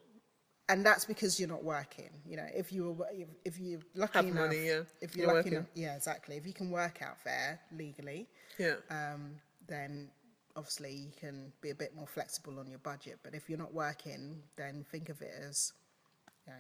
and 0.69 0.87
that's 0.87 1.05
because 1.05 1.39
you're 1.39 1.49
not 1.49 1.65
working. 1.65 2.11
You 2.27 2.37
know, 2.39 2.47
if 2.55 2.73
you 2.73 2.93
were 2.93 3.07
if, 3.13 3.29
if 3.45 3.59
you're 3.59 3.81
lucky 3.95 4.13
Have 4.19 4.27
enough, 4.27 4.47
money, 4.47 4.67
yeah. 4.67 4.81
if 5.03 5.15
you're, 5.17 5.27
You're 5.27 5.35
lucky 5.35 5.49
working. 5.51 5.53
enough, 5.55 5.67
yeah, 5.75 5.97
exactly. 5.97 6.37
If 6.37 6.47
you 6.47 6.53
can 6.55 6.71
work 6.71 7.03
out 7.03 7.19
there 7.25 7.61
legally, 7.77 8.27
Yeah. 8.59 8.77
um, 8.91 9.33
then 9.69 10.09
obviously 10.57 10.93
you 10.93 11.13
can 11.19 11.53
be 11.61 11.71
a 11.71 11.75
bit 11.75 11.95
more 11.97 12.07
flexible 12.07 12.59
on 12.59 12.69
your 12.69 12.79
budget. 12.81 13.19
But 13.23 13.35
if 13.35 13.49
you're 13.49 13.59
not 13.59 13.73
working, 13.75 14.43
then 14.57 14.85
think 14.91 15.09
of 15.09 15.21
it 15.23 15.33
as, 15.49 15.73
you 16.47 16.53
know, 16.53 16.59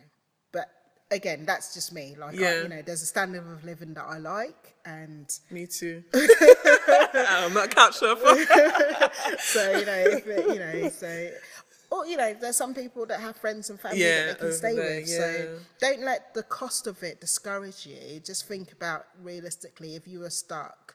but 0.52 0.68
again, 1.10 1.44
that's 1.46 1.74
just 1.74 1.92
me. 1.92 2.14
Like, 2.18 2.40
I, 2.40 2.62
you 2.62 2.68
know, 2.68 2.82
there's 2.82 3.02
a 3.02 3.06
standard 3.06 3.44
of 3.50 3.64
living 3.64 3.94
that 3.94 4.04
I 4.08 4.18
like, 4.18 4.74
and 4.84 5.26
Me 5.50 5.66
too. 5.66 6.02
I'm 6.14 7.52
not 7.52 7.74
couch 7.74 7.96
surfer. 7.96 8.24
so 9.38 9.78
you 9.78 9.86
know, 9.86 10.04
if 10.06 10.26
it, 10.26 10.46
you 10.46 10.58
know, 10.58 10.88
so. 10.88 11.30
Or 11.90 12.06
you 12.06 12.16
know, 12.16 12.34
there's 12.40 12.56
some 12.56 12.72
people 12.72 13.04
that 13.06 13.20
have 13.20 13.36
friends 13.36 13.68
and 13.68 13.78
family 13.78 14.00
Yeah, 14.02 14.28
that 14.28 14.38
they 14.40 14.46
can 14.46 14.52
stay 14.56 14.74
there, 14.74 15.00
with. 15.00 15.08
yeah. 15.10 15.16
So 15.18 15.58
don't 15.78 16.00
let 16.00 16.32
the 16.32 16.42
cost 16.44 16.86
of 16.86 17.02
it 17.02 17.20
discourage 17.20 17.84
you. 17.86 18.18
Just 18.20 18.48
think 18.48 18.72
about 18.72 19.04
realistically, 19.22 19.94
if 19.94 20.08
you 20.08 20.20
were 20.20 20.30
stuck, 20.30 20.91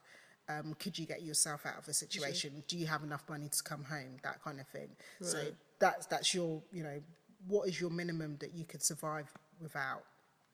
um, 0.49 0.75
could 0.79 0.97
you 0.97 1.05
get 1.05 1.23
yourself 1.23 1.65
out 1.65 1.77
of 1.77 1.85
the 1.85 1.93
situation? 1.93 2.63
Do 2.67 2.77
you 2.77 2.85
have 2.87 3.03
enough 3.03 3.23
money 3.29 3.49
to 3.49 3.63
come 3.63 3.83
home? 3.83 4.17
That 4.23 4.43
kind 4.43 4.59
of 4.59 4.67
thing. 4.67 4.89
So 5.21 5.39
that's 5.79 6.05
that's 6.07 6.33
your 6.33 6.61
you 6.71 6.83
know, 6.83 7.01
what 7.47 7.67
is 7.67 7.79
your 7.79 7.89
minimum 7.89 8.37
that 8.39 8.53
you 8.53 8.65
could 8.65 8.81
survive 8.83 9.31
without, 9.61 10.03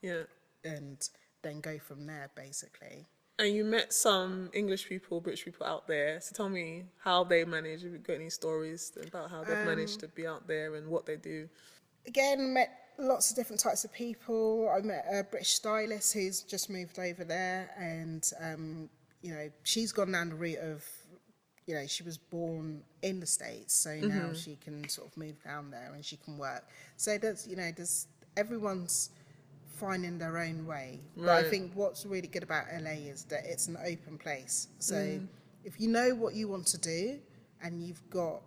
Yeah. 0.01 0.23
and 0.63 0.97
then 1.41 1.59
go 1.61 1.77
from 1.79 2.05
there 2.05 2.29
basically. 2.35 3.05
And 3.39 3.53
you 3.55 3.65
met 3.65 3.91
some 3.91 4.51
English 4.53 4.87
people, 4.87 5.19
British 5.19 5.43
people 5.43 5.65
out 5.65 5.87
there. 5.87 6.21
So 6.21 6.35
tell 6.35 6.49
me 6.49 6.83
how 7.03 7.23
they 7.23 7.43
manage. 7.45 7.81
Have 7.81 7.91
you 7.91 7.97
got 7.97 8.13
any 8.13 8.29
stories 8.29 8.91
about 9.07 9.31
how 9.31 9.43
they've 9.43 9.65
managed 9.65 9.99
to 10.01 10.07
be 10.07 10.27
out 10.27 10.47
there 10.47 10.75
and 10.75 10.87
what 10.87 11.05
they 11.05 11.15
do? 11.15 11.49
again 12.05 12.53
met 12.53 12.69
lots 12.97 13.29
of 13.29 13.35
different 13.37 13.61
types 13.61 13.85
of 13.85 13.93
people 13.93 14.69
i 14.75 14.81
met 14.81 15.05
a 15.09 15.23
british 15.23 15.53
stylist 15.53 16.13
who's 16.13 16.41
just 16.41 16.69
moved 16.69 16.99
over 16.99 17.23
there 17.23 17.69
and 17.79 18.29
um, 18.41 18.89
you 19.23 19.33
know 19.33 19.49
she's 19.63 19.91
gone 19.91 20.11
down 20.11 20.29
the 20.29 20.35
route 20.35 20.59
of 20.59 20.85
you 21.65 21.73
know 21.73 21.87
she 21.87 22.03
was 22.03 22.17
born 22.17 22.83
in 23.01 23.19
the 23.19 23.25
states 23.25 23.73
so 23.73 23.95
now 23.95 24.07
mm-hmm. 24.07 24.33
she 24.33 24.57
can 24.57 24.87
sort 24.89 25.07
of 25.07 25.17
move 25.17 25.41
down 25.43 25.71
there 25.71 25.91
and 25.95 26.05
she 26.05 26.17
can 26.17 26.37
work. 26.37 26.67
So 26.97 27.17
there's 27.17 27.47
you 27.47 27.55
know 27.55 27.71
there's 27.75 28.07
everyone's 28.37 29.09
finding 29.73 30.17
their 30.17 30.37
own 30.37 30.65
way. 30.65 31.01
But 31.17 31.29
i 31.29 31.41
Right. 31.41 31.49
think 31.49 31.71
what's 31.73 32.05
really 32.05 32.27
good 32.27 32.43
about 32.43 32.65
la 32.81 32.91
is 32.91 33.23
that 33.25 33.45
it's 33.45 33.67
an 33.67 33.77
open 33.77 34.17
place. 34.17 34.67
So 34.79 34.95
mm-hmm. 34.95 35.25
if 35.63 35.79
you 35.79 35.87
know 35.87 36.13
what 36.15 36.35
you 36.35 36.47
want 36.47 36.67
to 36.67 36.77
do 36.77 37.19
and 37.61 37.81
you've 37.81 38.07
got 38.09 38.41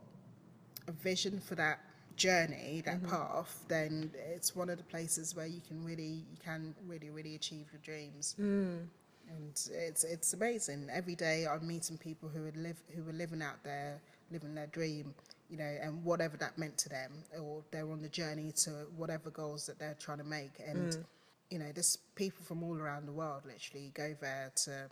a 0.86 0.92
vision 0.92 1.40
for 1.40 1.54
that 1.56 1.80
journey, 2.16 2.82
that 2.84 3.02
mm-hmm. 3.02 3.10
path, 3.10 3.64
then 3.68 4.10
it's 4.34 4.54
one 4.54 4.70
of 4.70 4.78
the 4.78 4.84
places 4.84 5.34
where 5.34 5.46
you 5.46 5.60
can 5.60 5.84
really, 5.84 6.24
you 6.30 6.38
can 6.42 6.74
really, 6.86 7.10
really 7.10 7.34
achieve 7.34 7.66
your 7.72 7.80
dreams. 7.82 8.34
Mm. 8.40 8.86
And 9.28 9.50
it's 9.70 10.04
it's 10.04 10.32
amazing. 10.32 10.88
Every 10.92 11.14
day 11.14 11.46
I'm 11.46 11.66
meeting 11.66 11.98
people 11.98 12.28
who 12.28 12.42
would 12.42 12.56
live, 12.56 12.80
who 12.94 13.08
are 13.08 13.12
living 13.12 13.42
out 13.42 13.62
there, 13.64 14.00
living 14.30 14.54
their 14.54 14.68
dream, 14.68 15.14
you 15.50 15.56
know, 15.56 15.76
and 15.82 16.04
whatever 16.04 16.36
that 16.36 16.58
meant 16.58 16.78
to 16.78 16.88
them, 16.88 17.12
or 17.40 17.62
they're 17.70 17.90
on 17.90 18.02
the 18.02 18.08
journey 18.08 18.52
to 18.64 18.70
whatever 18.96 19.30
goals 19.30 19.66
that 19.66 19.78
they're 19.78 19.96
trying 19.98 20.18
to 20.18 20.24
make. 20.24 20.52
And 20.66 20.92
mm. 20.92 21.04
you 21.50 21.58
know, 21.58 21.70
there's 21.74 21.98
people 22.14 22.44
from 22.44 22.62
all 22.62 22.76
around 22.78 23.06
the 23.06 23.12
world 23.12 23.42
literally 23.46 23.90
go 23.94 24.14
there 24.20 24.52
to 24.64 24.88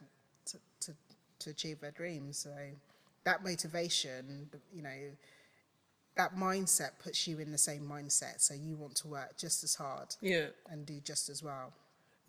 to 0.46 0.58
to, 0.80 0.92
to 1.40 1.50
achieve 1.50 1.80
their 1.80 1.92
dreams. 1.92 2.38
So 2.38 2.54
that 3.24 3.42
motivation, 3.44 4.48
you 4.74 4.82
know, 4.82 4.90
that 6.16 6.36
mindset 6.36 6.90
puts 7.02 7.26
you 7.26 7.38
in 7.38 7.50
the 7.50 7.58
same 7.58 7.82
mindset. 7.82 8.40
So 8.40 8.54
you 8.54 8.76
want 8.76 8.94
to 8.96 9.08
work 9.08 9.36
just 9.38 9.64
as 9.64 9.74
hard 9.74 10.14
Yeah. 10.20 10.46
and 10.70 10.86
do 10.86 11.00
just 11.00 11.28
as 11.28 11.42
well. 11.42 11.72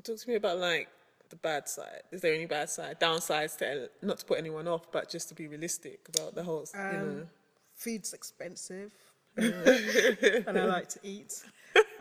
Talk 0.03 0.17
to 0.17 0.29
me 0.29 0.35
about 0.35 0.57
like 0.57 0.89
the 1.29 1.35
bad 1.35 1.67
side. 1.67 2.03
Is 2.11 2.21
there 2.21 2.33
any 2.33 2.45
bad 2.45 2.69
side, 2.69 2.99
downsides 2.99 3.57
to 3.57 3.89
not 4.01 4.19
to 4.19 4.25
put 4.25 4.37
anyone 4.37 4.67
off, 4.67 4.91
but 4.91 5.09
just 5.09 5.29
to 5.29 5.35
be 5.35 5.47
realistic 5.47 6.07
about 6.15 6.35
the 6.35 6.43
whole, 6.43 6.65
you 6.73 6.79
know? 6.79 7.27
Food's 7.75 8.13
expensive, 8.13 8.93
and 9.37 10.57
I 10.57 10.65
like 10.65 10.89
to 10.89 10.99
eat. 11.03 11.43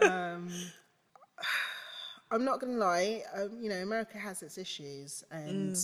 Um, 0.00 0.48
I'm 2.30 2.44
not 2.44 2.60
gonna 2.60 2.78
lie. 2.78 3.22
Um, 3.34 3.58
you 3.60 3.68
know, 3.68 3.76
America 3.76 4.18
has 4.18 4.42
its 4.42 4.58
issues, 4.58 5.24
and 5.30 5.76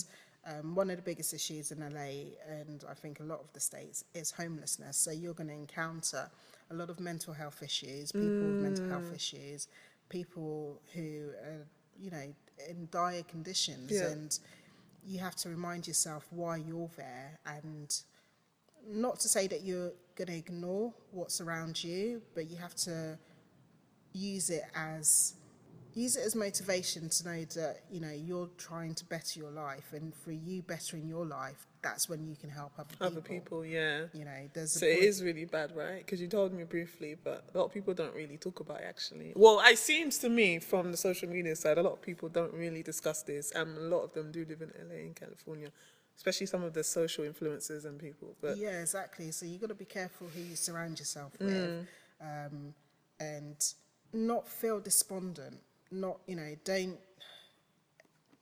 um, 0.45 0.75
one 0.75 0.89
of 0.89 0.95
the 0.95 1.03
biggest 1.03 1.33
issues 1.33 1.71
in 1.71 1.79
LA, 1.79 2.33
and 2.49 2.83
I 2.89 2.93
think 2.93 3.19
a 3.19 3.23
lot 3.23 3.41
of 3.41 3.51
the 3.53 3.59
states, 3.59 4.03
is 4.13 4.31
homelessness. 4.31 4.97
So 4.97 5.11
you're 5.11 5.33
going 5.33 5.49
to 5.49 5.53
encounter 5.53 6.29
a 6.71 6.73
lot 6.73 6.89
of 6.89 6.99
mental 6.99 7.33
health 7.33 7.61
issues, 7.61 8.11
people 8.11 8.27
with 8.27 8.61
mental 8.61 8.89
health 8.89 9.13
issues, 9.13 9.67
people 10.09 10.81
who 10.93 11.29
are, 11.43 11.67
you 11.99 12.09
know, 12.09 12.33
in 12.69 12.87
dire 12.91 13.23
conditions, 13.23 13.91
Yeah. 13.91 14.07
and 14.09 14.39
you 15.05 15.19
have 15.19 15.35
to 15.37 15.49
remind 15.49 15.87
yourself 15.87 16.27
why 16.31 16.57
you're 16.57 16.89
there 16.95 17.39
and 17.45 18.01
not 18.87 19.19
to 19.19 19.27
say 19.29 19.47
that 19.47 19.61
you're 19.63 19.91
going 20.15 20.27
to 20.27 20.35
ignore 20.37 20.93
what's 21.11 21.41
around 21.41 21.83
you, 21.83 22.21
but 22.35 22.49
you 22.49 22.57
have 22.57 22.75
to 22.75 23.17
use 24.13 24.49
it 24.49 24.63
as 24.75 25.35
use 25.93 26.15
it 26.15 26.25
as 26.25 26.35
motivation 26.35 27.09
to 27.09 27.23
know 27.25 27.45
that 27.55 27.81
you 27.91 27.99
know 27.99 28.11
you're 28.11 28.49
trying 28.57 28.95
to 28.95 29.05
better 29.05 29.39
your 29.39 29.51
life, 29.51 29.93
and 29.93 30.13
for 30.15 30.31
you 30.31 30.61
bettering 30.61 31.07
your 31.07 31.25
life, 31.25 31.67
that's 31.81 32.07
when 32.09 32.23
you 32.25 32.35
can 32.35 32.49
help 32.49 32.73
other 32.77 32.87
people. 32.89 33.07
Other 33.07 33.21
people, 33.21 33.65
yeah. 33.65 34.05
You 34.13 34.25
know, 34.25 34.49
there's 34.53 34.79
So 34.79 34.85
it 34.85 35.21
really 35.23 35.45
bad, 35.45 35.75
right? 35.75 35.97
Because 36.05 36.21
you 36.21 36.27
told 36.27 36.53
me 36.53 36.63
briefly, 36.63 37.15
but 37.23 37.45
a 37.53 37.57
lot 37.57 37.65
of 37.65 37.73
people 37.73 37.93
don't 37.93 38.13
really 38.13 38.37
talk 38.37 38.59
about 38.59 38.81
it 38.81 38.85
actually. 38.87 39.33
Well, 39.35 39.61
it 39.65 39.77
seems 39.77 40.17
to 40.19 40.29
me 40.29 40.59
from 40.59 40.91
the 40.91 40.97
social 40.97 41.27
media 41.29 41.55
side, 41.55 41.77
a 41.77 41.83
lot 41.83 41.93
of 41.93 42.01
people 42.01 42.29
don't 42.29 42.53
really 42.53 42.83
discuss 42.83 43.23
this, 43.23 43.51
and 43.51 43.77
a 43.77 43.81
lot 43.81 44.01
of 44.03 44.13
them 44.13 44.31
do 44.31 44.45
live 44.47 44.61
in 44.61 44.71
LA 44.89 44.97
in 45.05 45.13
California, 45.13 45.69
especially 46.15 46.45
some 46.47 46.63
of 46.63 46.73
the 46.73 46.83
social 46.83 47.25
influencers 47.25 47.85
and 47.85 47.99
people. 47.99 48.35
But 48.41 48.57
yeah, 48.57 48.81
exactly. 48.81 49.31
So 49.31 49.45
you've 49.45 49.61
got 49.61 49.67
to 49.69 49.75
be 49.75 49.85
careful 49.85 50.27
who 50.33 50.41
you 50.41 50.55
surround 50.55 50.99
yourself 50.99 51.33
Mm. 51.39 51.45
with, 51.45 51.87
um, 52.21 52.73
and 53.19 53.55
not 54.13 54.47
feel 54.47 54.79
despondent. 54.79 55.59
Not 55.91 56.19
you 56.27 56.35
know, 56.35 56.55
don't. 56.63 56.97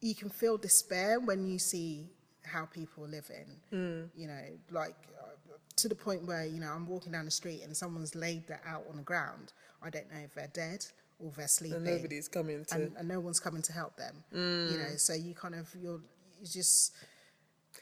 You 0.02 0.16
can 0.16 0.30
feel 0.30 0.58
despair 0.58 1.20
when 1.20 1.46
you 1.46 1.60
see 1.60 2.08
how 2.44 2.66
people 2.66 3.04
are 3.06 3.10
living. 3.10 3.58
Mm. 3.74 4.10
You 4.16 4.28
know, 4.28 4.42
like 4.72 4.96
uh, 5.22 5.32
to 5.78 5.90
the 5.90 5.96
point 5.96 6.26
where 6.26 6.46
you 6.46 6.60
know 6.60 6.72
I'm 6.72 6.88
walking 6.88 7.12
down 7.12 7.26
the 7.26 7.32
street 7.32 7.62
and 7.64 7.76
someone's 7.76 8.16
laid 8.16 8.48
that 8.48 8.62
out 8.66 8.86
on 8.90 8.98
the 8.98 9.04
ground. 9.04 9.52
I 9.84 9.90
don't 9.90 10.10
know 10.12 10.20
if 10.24 10.34
they're 10.36 10.48
dead 10.54 10.86
or 11.20 11.32
they're 11.36 11.48
sleeping 11.48 11.78
and 11.78 11.86
nobody's 11.86 12.28
coming 12.28 12.64
to. 12.66 12.76
and, 12.76 12.92
and 12.98 13.08
no 13.08 13.20
one's 13.20 13.40
coming 13.40 13.62
to 13.64 13.74
help 13.74 13.98
them. 13.98 14.24
You 14.32 14.40
Mm. 14.40 14.78
know, 14.92 14.96
so 14.96 15.14
you 15.14 15.34
kind 15.34 15.56
of 15.56 15.68
you're 15.82 16.00
you 16.40 16.46
just 16.48 16.94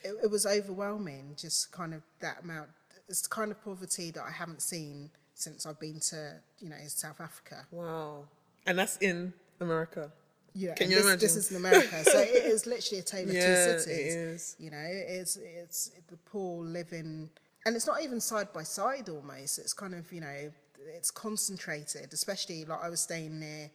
it, 0.02 0.14
it 0.24 0.30
was 0.30 0.44
overwhelming. 0.46 1.34
Just 1.36 1.70
kind 1.72 1.94
of 1.94 2.02
that 2.20 2.42
amount. 2.42 2.70
It's 3.08 3.22
the 3.22 3.28
kind 3.28 3.50
of 3.52 3.62
poverty 3.62 4.10
that 4.10 4.22
I 4.26 4.30
haven't 4.32 4.60
seen 4.62 5.10
since 5.34 5.66
I've 5.66 5.78
been 5.78 6.00
to 6.10 6.40
you 6.58 6.68
know 6.68 6.76
South 6.88 7.20
Africa. 7.20 7.66
wow. 7.70 8.24
And 8.66 8.76
that's 8.78 8.96
in 8.98 9.32
America. 9.60 10.12
Yeah, 10.54 10.74
Can 10.74 10.90
you 10.90 11.02
this, 11.02 11.20
This 11.20 11.36
is 11.36 11.50
in 11.50 11.56
America, 11.58 12.02
so 12.04 12.18
it 12.18 12.28
is 12.54 12.66
literally 12.66 13.00
a 13.00 13.02
tale 13.02 13.28
of 13.28 13.34
Yeah, 13.34 13.42
two 13.42 13.70
it 13.72 13.80
cities. 13.80 14.14
is. 14.14 14.56
You 14.58 14.70
know, 14.70 14.84
it's 14.84 15.36
it's 15.36 15.90
the 16.08 16.16
poor 16.16 16.64
living, 16.64 17.30
and 17.64 17.76
it's 17.76 17.86
not 17.86 18.02
even 18.02 18.20
side 18.20 18.52
by 18.52 18.62
side 18.64 19.08
almost. 19.08 19.58
It's 19.58 19.72
kind 19.72 19.94
of 19.94 20.10
you 20.12 20.20
know 20.20 20.50
it's 20.96 21.10
concentrated, 21.10 22.12
especially 22.12 22.64
like 22.64 22.82
I 22.82 22.88
was 22.88 23.00
staying 23.00 23.38
near 23.38 23.70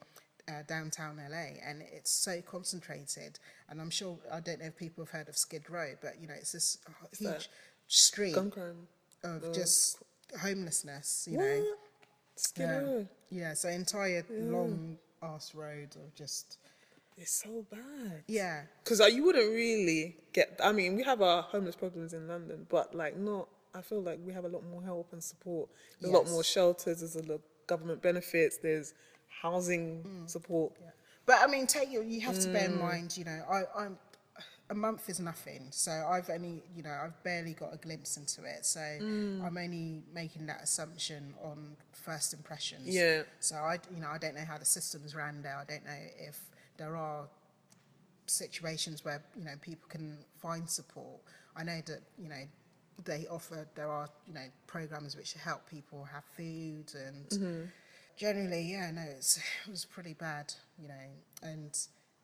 uh, 0.49 0.63
downtown 0.67 1.17
LA, 1.29 1.59
and 1.65 1.83
it's 1.93 2.11
so 2.11 2.41
concentrated. 2.41 3.39
And 3.69 3.79
I'm 3.79 3.89
sure 3.91 4.17
I 4.31 4.39
don't 4.41 4.59
know 4.59 4.65
if 4.65 4.75
people 4.75 5.05
have 5.05 5.11
heard 5.11 5.29
of 5.29 5.37
Skid 5.37 5.69
Row, 5.69 5.93
but 6.01 6.15
you 6.19 6.27
know 6.27 6.33
it's 6.35 6.51
this 6.51 6.79
huge 7.17 7.49
street 7.87 8.35
of 9.23 9.53
just 9.53 9.99
homelessness. 10.41 11.27
You 11.31 11.37
know, 11.37 11.63
Skid 12.35 12.61
yeah, 12.67 12.77
Row. 12.79 13.07
yeah. 13.29 13.53
So 13.53 13.69
entire 13.69 14.25
long 14.31 14.97
ass 15.23 15.53
road 15.55 15.95
of 15.95 16.13
just 16.15 16.57
It's 17.17 17.31
so 17.43 17.65
bad. 17.71 18.23
yeah. 18.27 18.63
Because 18.83 18.99
uh, 19.01 19.05
you 19.05 19.23
wouldn't 19.23 19.51
really 19.53 20.17
get. 20.33 20.59
I 20.63 20.71
mean, 20.71 20.95
we 20.95 21.03
have 21.03 21.21
our 21.21 21.41
homeless 21.43 21.75
problems 21.75 22.13
in 22.13 22.27
London, 22.27 22.65
but 22.69 22.93
like 22.95 23.17
not. 23.17 23.47
I 23.75 23.81
feel 23.81 24.01
like 24.01 24.19
we 24.23 24.33
have 24.33 24.45
a 24.45 24.49
lot 24.49 24.63
more 24.69 24.83
help 24.83 25.13
and 25.13 25.23
support. 25.23 25.67
There's 25.99 26.13
a 26.13 26.17
lot 26.17 26.27
more 26.29 26.43
shelters. 26.43 26.99
There's 26.99 27.15
a 27.15 27.23
lot 27.23 27.35
of 27.35 27.41
government 27.65 28.01
benefits. 28.03 28.57
There's 28.57 28.93
housing 29.41 30.03
Mm. 30.03 30.29
support. 30.29 30.73
But 31.25 31.37
I 31.41 31.47
mean, 31.47 31.65
take 31.67 31.89
you. 31.91 32.03
You 32.03 32.21
have 32.21 32.37
to 32.39 32.49
bear 32.49 32.65
in 32.65 32.73
Mm. 32.73 32.79
mind, 32.79 33.17
you 33.17 33.25
know, 33.25 33.43
I, 33.49 33.63
I'm 33.83 33.97
a 34.69 34.73
month 34.73 35.09
is 35.09 35.19
nothing. 35.19 35.67
So 35.71 35.91
I've 35.91 36.29
only, 36.29 36.63
you 36.75 36.83
know, 36.83 36.97
I've 37.03 37.21
barely 37.23 37.53
got 37.53 37.73
a 37.73 37.77
glimpse 37.77 38.17
into 38.17 38.43
it. 38.43 38.65
So 38.65 38.79
Mm. 38.79 39.43
I'm 39.43 39.57
only 39.57 40.03
making 40.13 40.45
that 40.47 40.63
assumption 40.63 41.33
on 41.43 41.75
first 41.91 42.33
impressions. 42.33 42.87
Yeah. 42.87 43.23
So 43.39 43.55
I, 43.57 43.79
you 43.93 44.01
know, 44.01 44.07
I 44.09 44.17
don't 44.17 44.35
know 44.35 44.45
how 44.45 44.57
the 44.57 44.65
systems 44.65 45.13
ran 45.15 45.41
there. 45.41 45.55
I 45.57 45.65
don't 45.65 45.85
know 45.85 45.99
if 46.17 46.39
there 46.77 46.95
are 46.95 47.27
situations 48.25 49.03
where 49.03 49.21
you 49.37 49.43
know 49.43 49.53
people 49.61 49.87
can 49.89 50.17
find 50.41 50.69
support. 50.69 51.19
I 51.55 51.63
know 51.63 51.81
that 51.85 52.01
you 52.17 52.29
know 52.29 52.43
they 53.03 53.25
offer 53.29 53.67
there 53.75 53.91
are 53.91 54.07
you 54.27 54.33
know 54.33 54.45
programs 54.67 55.15
which 55.15 55.33
help 55.33 55.69
people 55.69 56.05
have 56.05 56.23
food 56.37 56.85
and 56.95 57.69
generally 58.15 58.61
yeah 58.71 58.91
no 58.91 59.01
it's, 59.01 59.37
it 59.37 59.69
was 59.69 59.83
pretty 59.85 60.13
bad 60.13 60.53
you 60.79 60.87
know 60.87 61.09
and 61.41 61.75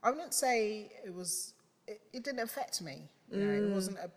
I 0.03 0.11
wouldn't 0.11 0.33
say 0.35 0.91
it 1.03 1.13
was 1.13 1.53
it, 1.91 1.99
it 2.13 2.23
didn't 2.23 2.39
affect 2.49 2.81
me 2.81 2.97
you 3.31 3.39
know 3.39 3.51
it 3.63 3.69
wasn't 3.77 3.97
a 3.97 4.09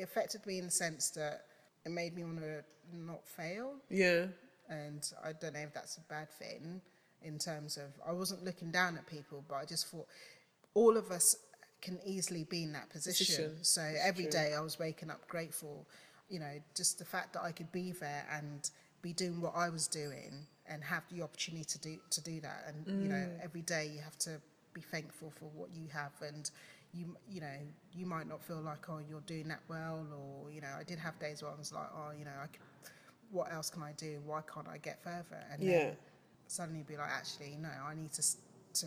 it 0.00 0.02
affected 0.02 0.44
me 0.46 0.58
in 0.58 0.64
the 0.66 0.70
sense 0.84 1.10
that 1.10 1.36
it 1.84 1.90
made 1.90 2.12
me 2.16 2.22
want 2.24 2.38
to 2.38 2.62
not 2.92 3.22
fail 3.38 3.74
Yeah. 3.90 4.26
and 4.68 5.02
I 5.22 5.30
don't 5.40 5.54
know 5.54 5.60
if 5.60 5.74
that's 5.74 5.96
a 5.98 6.04
bad 6.16 6.28
thing 6.30 6.80
in 7.22 7.38
terms 7.38 7.76
of 7.76 7.88
I 8.06 8.12
wasn't 8.12 8.44
looking 8.44 8.70
down 8.70 8.96
at 8.96 9.06
people, 9.06 9.44
but 9.48 9.56
I 9.56 9.64
just 9.64 9.88
thought 9.90 10.06
all 10.74 10.96
of 10.96 11.10
us 11.10 11.36
can 11.82 11.98
easily 12.04 12.44
be 12.44 12.62
in 12.62 12.72
that 12.72 12.88
position. 12.90 13.26
Position, 13.26 13.64
So 13.64 13.82
every 14.10 14.26
day 14.26 14.54
I 14.56 14.60
was 14.60 14.78
waking 14.78 15.10
up 15.10 15.26
grateful, 15.26 15.86
you 16.28 16.38
know, 16.38 16.52
just 16.76 16.98
the 16.98 17.04
fact 17.04 17.32
that 17.34 17.42
I 17.42 17.52
could 17.52 17.70
be 17.72 17.92
there 17.92 18.24
and 18.38 18.70
be 19.02 19.12
doing 19.12 19.40
what 19.40 19.54
I 19.56 19.68
was 19.70 19.86
doing 19.88 20.32
and 20.68 20.82
have 20.84 21.04
the 21.12 21.22
opportunity 21.22 21.64
to 21.64 21.78
do 21.78 21.98
to 22.10 22.20
do 22.22 22.40
that. 22.40 22.64
And 22.68 22.78
you 23.02 23.08
know, 23.08 23.24
Mm. 23.26 23.40
every 23.46 23.62
day 23.62 23.84
you 23.94 24.00
have 24.02 24.18
to 24.28 24.32
be 24.72 24.82
thankful 24.82 25.30
for 25.38 25.46
what 25.58 25.70
you 25.78 25.88
have 25.88 26.12
and. 26.22 26.50
You, 26.96 27.16
you 27.28 27.40
know 27.42 27.56
you 27.92 28.06
might 28.06 28.28
not 28.28 28.42
feel 28.42 28.62
like 28.62 28.88
oh 28.88 29.00
you're 29.08 29.20
doing 29.22 29.48
that 29.48 29.60
well 29.68 30.06
or 30.16 30.50
you 30.50 30.60
know 30.62 30.68
I 30.78 30.84
did 30.84 30.98
have 30.98 31.18
days 31.18 31.42
where 31.42 31.52
I 31.52 31.56
was 31.56 31.72
like 31.72 31.88
oh 31.94 32.12
you 32.18 32.24
know 32.24 32.32
I 32.42 32.46
what 33.30 33.52
else 33.52 33.70
can 33.70 33.82
I 33.82 33.92
do? 33.92 34.20
Why 34.24 34.40
can't 34.52 34.68
I 34.68 34.78
get 34.78 35.02
further? 35.02 35.44
And 35.52 35.62
Yeah. 35.62 35.68
then 35.68 35.96
suddenly 36.46 36.82
be 36.82 36.96
like, 36.96 37.10
actually, 37.10 37.56
no, 37.60 37.68
I 37.86 37.94
need 37.94 38.12
to 38.12 38.22
to 38.74 38.86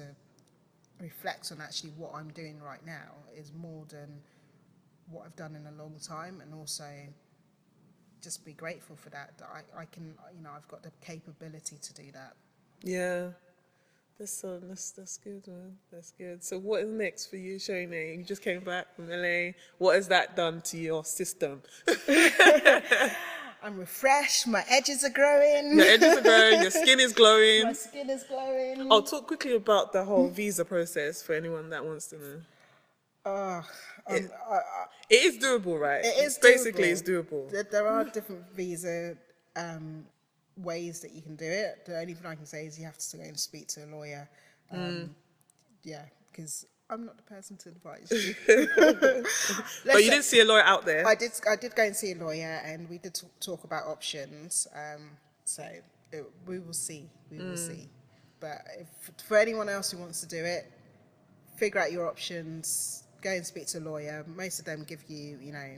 reflect 1.00 1.51
on 1.51 1.62
actually 1.62 1.92
what 1.92 2.12
I'm 2.16 2.30
doing 2.30 2.62
right 2.62 2.86
now 2.86 3.12
is 3.36 3.51
more 3.54 3.86
than 3.89 4.22
what 5.10 5.25
I've 5.25 5.36
done 5.36 5.56
in 5.56 5.66
a 5.68 5.72
long 5.84 5.96
time, 6.01 6.42
and 6.42 6.54
also 6.54 6.86
just 8.22 8.46
be 8.46 8.54
grateful 8.54 8.96
for 8.96 9.10
that. 9.12 9.38
That 9.38 9.50
I, 9.54 9.82
I 9.82 9.86
can, 9.86 10.16
you 10.36 10.44
know, 10.44 10.51
I've 10.56 10.68
got 10.68 10.84
the 10.84 10.92
capability 11.01 11.78
to 11.82 11.94
do 11.94 12.12
that. 12.13 12.34
Yeah. 12.84 13.32
That's 14.20 14.34
so 14.34 14.60
that's 14.62 14.92
that's 14.92 15.18
good, 15.18 15.48
man. 15.48 15.78
That's 15.94 16.12
good. 16.12 16.44
So 16.44 16.60
what 16.60 16.84
is 16.84 16.90
next 16.90 17.28
for 17.28 17.38
you, 17.38 17.56
Shonay? 17.56 18.18
You 18.18 18.24
just 18.24 18.42
came 18.42 18.60
back 18.60 18.93
from 18.93 19.10
LA. 19.10 19.52
What 19.78 19.96
has 19.96 20.10
that 20.10 20.36
done 20.36 20.60
to 20.65 20.78
your 20.78 21.06
system? 21.06 21.62
I'm 23.63 23.78
refreshed. 23.78 24.46
My 24.48 24.65
edges 24.70 25.06
are 25.06 25.10
growing. 25.10 25.78
Your 25.78 25.86
edges 25.88 26.17
are 26.17 26.22
growing, 26.22 26.62
your 26.62 26.72
skin 26.72 27.00
is 27.00 27.13
glowing. 27.13 27.63
My 27.63 27.74
skin 27.74 28.10
is 28.10 28.24
glowing. 28.24 28.91
I'll 28.91 29.04
talk 29.04 29.28
quickly 29.28 29.56
about 29.56 29.93
the 29.93 30.04
whole 30.04 30.28
visa 30.28 30.65
process 30.65 31.22
for 31.22 31.34
anyone 31.34 31.70
that 31.70 31.86
wants 31.86 32.08
to 32.08 32.17
know. 32.17 32.41
Oh, 33.26 33.62
um, 34.08 34.30
It 35.10 35.15
is 35.15 35.38
doable, 35.38 35.80
right? 35.80 36.04
It 36.04 36.26
is 36.26 36.38
basically 36.38 36.84
doable. 36.84 36.91
it's 36.91 37.02
doable. 37.02 37.52
There, 37.52 37.63
there 37.63 37.88
are 37.88 38.04
different 38.06 38.50
visa 38.54 39.15
um, 39.56 40.06
ways 40.63 41.00
that 41.02 41.12
you 41.13 41.22
can 41.22 41.36
do 41.36 41.45
it. 41.45 41.86
The 41.86 42.00
only 42.00 42.13
thing 42.13 42.26
I 42.26 42.36
can 42.36 42.45
say 42.45 42.65
is 42.65 42.78
you 42.80 42.86
have 42.86 42.98
to 42.98 43.17
go 43.17 43.24
and 43.24 43.39
speak 43.39 43.67
to 43.69 43.86
a 43.86 43.88
lawyer. 43.88 44.30
Um, 44.72 44.80
Mm. 44.80 45.10
Yeah, 45.84 46.04
because 46.32 46.65
I'm 46.89 47.06
not 47.06 47.15
the 47.17 47.24
person 47.24 47.56
to 47.58 47.69
advise 47.69 48.12
you. 48.12 48.36
But 49.86 50.04
you 50.04 50.10
didn't 50.12 50.24
see 50.26 50.41
a 50.41 50.45
lawyer 50.45 50.63
out 50.63 50.86
there. 50.86 51.08
I 51.08 51.15
did. 51.15 51.32
I 51.50 51.56
did 51.56 51.76
go 51.76 51.84
and 51.84 51.95
see 51.95 52.12
a 52.12 52.15
lawyer, 52.17 52.62
and 52.65 52.89
we 52.89 52.98
did 52.98 53.13
t- 53.15 53.28
talk 53.39 53.63
about 53.63 53.88
options. 53.88 54.67
Um, 54.76 55.12
so 55.45 55.63
it, 56.12 56.26
we 56.45 56.60
will 56.60 56.74
see. 56.74 57.10
We 57.32 57.38
will 57.38 57.45
Mm. 57.54 57.58
see. 57.67 57.89
But 58.39 58.62
if, 58.80 58.88
for 59.26 59.38
anyone 59.38 59.69
else 59.69 59.91
who 59.91 59.98
wants 60.00 60.19
to 60.22 60.28
do 60.28 60.43
it, 60.43 60.72
figure 61.58 61.80
out 61.80 61.91
your 61.91 62.08
options. 62.08 63.04
Go 63.22 63.32
and 63.32 63.45
speak 63.45 63.67
to 63.67 63.80
a 63.80 63.82
lawyer. 63.82 64.26
Most 64.36 64.60
of 64.60 64.65
them 64.65 64.84
give 64.86 65.04
you, 65.10 65.38
you 65.41 65.52
know, 65.52 65.72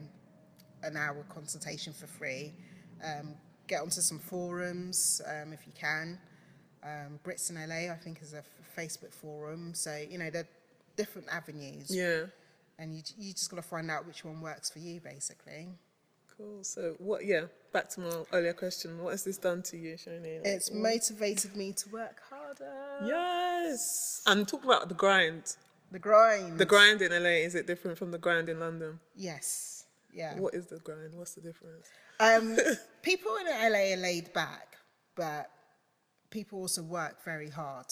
an 0.83 0.95
hour 0.97 1.23
consultation 1.29 1.91
for 1.93 2.05
free. 2.07 2.53
Um, 3.03 3.33
get 3.67 3.81
onto 3.81 4.01
some 4.01 4.19
forums 4.19 5.21
um, 5.27 5.53
if 5.53 5.65
you 5.65 5.73
can. 5.79 6.19
Um, 6.83 7.19
Brits 7.23 7.49
in 7.49 7.55
LA, 7.55 7.93
I 7.93 7.97
think, 7.97 8.21
is 8.21 8.33
a 8.33 8.39
f- 8.39 8.45
Facebook 8.77 9.13
forum. 9.13 9.73
So 9.73 9.95
you 10.09 10.17
know, 10.17 10.29
there 10.29 10.41
are 10.43 10.47
different 10.97 11.27
avenues 11.31 11.95
yeah. 11.95 12.23
and 12.79 12.93
you, 12.95 13.01
you 13.17 13.31
just 13.33 13.49
got 13.49 13.57
to 13.57 13.61
find 13.61 13.89
out 13.89 14.05
which 14.05 14.25
one 14.25 14.41
works 14.41 14.69
for 14.69 14.79
you 14.79 14.99
basically 14.99 15.69
Cool. 16.37 16.63
So 16.63 16.95
what 16.97 17.25
yeah, 17.25 17.45
back 17.73 17.89
to 17.89 17.99
my 18.01 18.11
earlier 18.33 18.53
question. 18.53 18.97
What 19.01 19.11
has 19.11 19.23
this 19.23 19.37
done 19.37 19.61
to 19.63 19.77
you, 19.77 19.95
Shonay? 19.95 20.37
Like, 20.39 20.47
it's 20.47 20.71
motivated 20.71 21.55
me 21.55 21.73
to 21.73 21.89
work 21.89 22.21
harder 22.29 23.05
Yes. 23.05 24.21
And 24.25 24.47
talk 24.47 24.63
about 24.63 24.87
the 24.89 24.95
grind. 24.95 25.55
the 25.91 25.99
grind 25.99 26.57
The 26.57 26.65
grind 26.65 27.01
in 27.01 27.11
LA, 27.11 27.41
is 27.45 27.53
it 27.55 27.67
different 27.67 27.97
from 27.97 28.11
the 28.11 28.17
grind 28.17 28.49
in 28.49 28.59
London? 28.59 28.99
yes 29.15 29.85
yeah 30.13 30.37
What 30.37 30.53
is 30.55 30.65
the 30.67 30.79
grind? 30.79 31.13
What's 31.15 31.35
the 31.35 31.41
difference? 31.41 31.87
Um, 32.21 32.57
people 33.01 33.35
in 33.37 33.47
LA 33.47 33.93
are 33.93 33.97
laid 33.97 34.31
back 34.33 34.71
but 35.15 35.49
people 36.29 36.59
also 36.59 36.81
work 36.81 37.23
very 37.23 37.49
hard. 37.49 37.85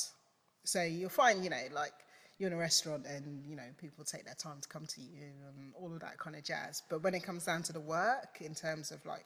So 0.63 0.82
you'll 0.82 1.10
find 1.10 1.44
you 1.44 1.50
know 1.50 1.63
like 1.74 1.94
you're 2.38 2.48
in 2.48 2.54
a 2.54 2.58
restaurant 2.58 3.06
and 3.06 3.46
you 3.46 3.56
know 3.56 3.70
people 3.78 4.04
take 4.04 4.26
their 4.26 4.36
time 4.36 4.62
to 4.62 4.68
come 4.68 4.86
to 4.86 5.02
you 5.02 5.26
and 5.48 5.74
all 5.80 5.94
of 5.94 6.00
that 6.02 6.18
kind 6.18 6.36
of 6.36 6.44
jazz. 6.44 6.82
But 6.89 7.04
when 7.04 7.13
it 7.13 7.24
comes 7.24 7.46
down 7.46 7.63
to 7.63 7.74
the 7.74 7.80
work 7.80 8.38
in 8.42 8.56
terms 8.56 8.92
of 8.92 9.06
like 9.06 9.26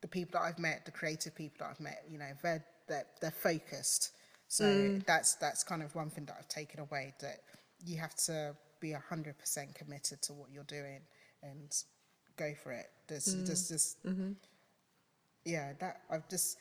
the 0.00 0.08
people 0.08 0.38
that 0.38 0.46
I've 0.46 0.58
met 0.58 0.84
the 0.84 0.90
creative 0.90 1.34
people 1.34 1.58
that 1.60 1.70
I've 1.70 1.80
met 1.80 2.02
you 2.10 2.18
know 2.18 2.30
they're 2.42 2.64
they're, 2.88 3.06
they're 3.20 3.30
focused. 3.30 4.12
So 4.48 5.00
that's 5.06 5.36
that's 5.36 5.64
kind 5.64 5.82
of 5.82 5.94
one 5.94 6.10
thing 6.10 6.26
that 6.26 6.36
I've 6.38 6.48
taken 6.48 6.80
away 6.80 7.14
that 7.20 7.38
you 7.84 7.98
have 7.98 8.14
to 8.26 8.54
be 8.80 8.94
100% 9.10 9.74
committed 9.74 10.20
to 10.22 10.32
what 10.32 10.50
you're 10.52 10.64
doing 10.64 11.00
and 11.42 11.72
go 12.36 12.52
for 12.62 12.72
it 12.72 12.86
there's 13.08 13.26
there's 13.46 13.68
just 13.68 13.98
yeah 15.44 15.72
that 15.80 16.00
I've 16.10 16.28
just 16.28 16.58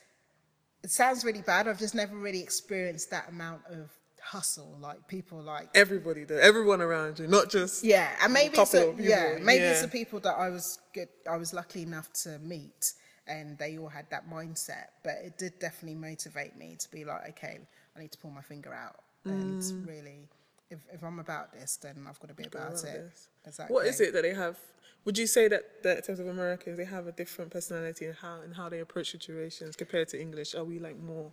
it 0.84 0.92
sounds 0.92 1.24
really 1.24 1.42
bad 1.42 1.68
I've 1.68 1.80
just 1.80 1.96
never 1.96 2.16
really 2.16 2.42
experienced 2.42 3.10
that 3.12 3.30
amount 3.30 3.62
of 3.70 3.92
hustle 4.22 4.78
like 4.80 5.08
people 5.08 5.42
like 5.42 5.70
Everybody 5.74 6.24
though, 6.24 6.38
everyone 6.38 6.82
around 6.82 7.20
you, 7.20 7.28
not 7.28 7.50
just 7.50 7.84
yeah, 7.84 8.10
and 8.22 8.32
maybe 8.34 8.58
it's 8.58 8.72
couple 8.72 8.80
the, 8.80 8.90
of 8.92 8.98
people, 8.98 9.10
yeah, 9.12 9.40
maybe 9.42 9.64
it's 9.64 9.82
the 9.82 9.88
people 9.88 10.20
that 10.22 10.36
I 10.38 10.50
was 10.50 10.80
good. 10.94 11.10
I 11.30 11.38
was 11.38 11.54
lucky 11.54 11.82
enough 11.84 12.12
to 12.24 12.38
meet, 12.40 12.94
and 13.28 13.58
they 13.58 13.78
all 13.78 13.88
had 13.90 14.06
that 14.12 14.30
mindset. 14.30 14.88
But 15.04 15.16
it 15.24 15.38
did 15.38 15.60
definitely 15.60 15.96
motivate 16.00 16.56
me 16.56 16.76
to 16.80 16.92
be 16.92 17.04
like, 17.04 17.30
okay, 17.30 17.60
I 17.96 18.00
need 18.00 18.12
to 18.12 18.18
pull 18.20 18.32
my 18.32 18.42
finger 18.42 18.74
out 18.74 18.98
and 19.28 19.58
Mm. 19.58 19.88
really, 19.88 20.28
if 20.72 20.80
if 20.92 21.04
I'm 21.04 21.20
about 21.20 21.54
this, 21.54 21.78
then 21.78 22.06
I've 22.08 22.20
got 22.20 22.30
to 22.30 22.34
be 22.34 22.46
about, 22.46 22.70
about 22.70 22.84
it. 22.84 23.10
this. 23.10 23.28
Exactly. 23.46 23.74
What 23.74 23.86
is 23.88 24.00
it 24.02 24.14
that 24.14 24.24
they 24.24 24.34
have? 24.34 24.58
Would 25.06 25.18
you 25.18 25.26
say 25.26 25.48
that, 25.48 25.82
that 25.82 25.98
in 25.98 26.04
terms 26.04 26.20
of 26.20 26.28
Americans, 26.28 26.78
they 26.78 26.86
have 26.86 27.08
a 27.08 27.12
different 27.12 27.50
personality 27.50 28.06
in 28.06 28.14
how 28.14 28.42
and 28.42 28.56
how 28.56 28.70
they 28.70 28.80
approach 28.80 29.12
situations 29.12 29.76
compared 29.76 30.08
to 30.10 30.22
English? 30.22 30.54
Are 30.54 30.64
we 30.64 30.78
like 30.78 31.00
more? 31.00 31.32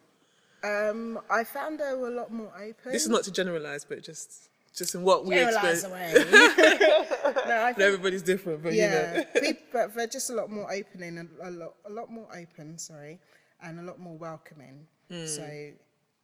Um, 0.64 1.20
I 1.31 1.44
found 1.44 1.79
they 1.79 1.92
were 1.92 2.09
a 2.09 2.14
lot 2.14 2.33
more 2.33 2.51
open. 2.57 2.92
This 2.92 3.03
is 3.03 3.11
not 3.11 3.24
to 3.24 3.31
generalize, 3.31 3.85
but 3.85 4.03
just 4.03 4.48
just 4.74 4.94
in 4.94 5.03
what 5.03 5.24
we 5.24 5.35
generalize 5.35 5.85
experience. 5.85 6.33
away. 6.33 6.79
no, 7.46 7.62
I 7.62 7.72
think 7.72 7.81
Everybody's 7.81 8.22
different, 8.22 8.62
but 8.62 8.72
yeah, 8.72 9.24
you 9.35 9.42
know. 9.42 9.59
but 9.72 9.94
they're 9.94 10.07
just 10.07 10.31
a 10.31 10.35
lot 10.35 10.51
more 10.51 10.72
opening 10.72 11.18
and 11.18 11.29
a 11.42 11.51
lot, 11.51 11.74
a 11.85 11.90
lot 11.90 12.11
more 12.11 12.29
open. 12.35 12.79
Sorry, 12.79 13.18
and 13.62 13.81
a 13.81 13.83
lot 13.83 13.98
more 13.98 14.16
welcoming. 14.16 14.87
Hmm. 15.11 15.27
So 15.27 15.70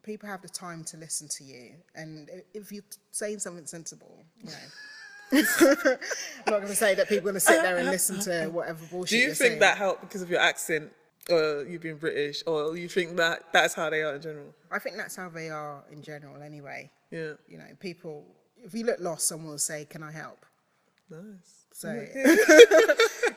people 0.05 0.29
have 0.29 0.43
the 0.43 0.49
time 0.49 0.85
to 0.85 0.97
listen 0.97 1.29
to 1.29 1.45
you, 1.45 1.73
and 1.95 2.31
if 2.53 2.71
you're 2.71 2.85
saying 3.11 3.41
something 3.41 3.67
sensible, 3.67 4.25
you 4.39 4.51
know. 4.51 4.53
I'm 5.33 5.43
not 6.47 6.61
going 6.61 6.67
to 6.69 6.77
say 6.77 6.95
that 6.95 7.09
people 7.09 7.29
are 7.29 7.33
going 7.33 7.35
to 7.35 7.41
sit 7.41 7.63
there 7.63 7.77
and 7.79 7.91
listen 7.91 8.21
to 8.21 8.47
whatever 8.49 8.85
bullshit 8.91 9.11
Do 9.11 9.17
you 9.17 9.29
think 9.29 9.37
saying. 9.37 9.61
that 9.61 9.77
helped 9.79 10.03
because 10.03 10.23
of 10.23 10.31
your 10.31 10.41
accent? 10.41 10.93
or 11.31 11.65
you 11.65 11.79
being 11.79 11.97
British, 11.97 12.43
or 12.47 12.77
you 12.77 12.89
think 12.89 13.17
that 13.17 13.45
that's 13.53 13.73
how 13.73 13.89
they 13.89 14.03
are 14.03 14.15
in 14.17 14.21
general? 14.21 14.55
I 14.71 14.79
think 14.79 14.97
that's 14.97 15.17
how 15.17 15.31
they 15.31 15.49
are 15.49 15.83
in 15.91 16.03
general, 16.03 16.43
anyway. 16.43 16.91
Yeah, 17.11 17.33
You 17.49 17.59
know, 17.59 17.65
people. 17.81 18.27
If 18.63 18.75
you 18.75 18.85
look 18.85 19.01
lost, 19.01 19.29
someone 19.29 19.53
will 19.53 19.59
say, 19.59 19.87
"Can 19.87 20.03
I 20.03 20.13
help?" 20.13 20.45
nice. 21.11 21.65
So 21.73 21.89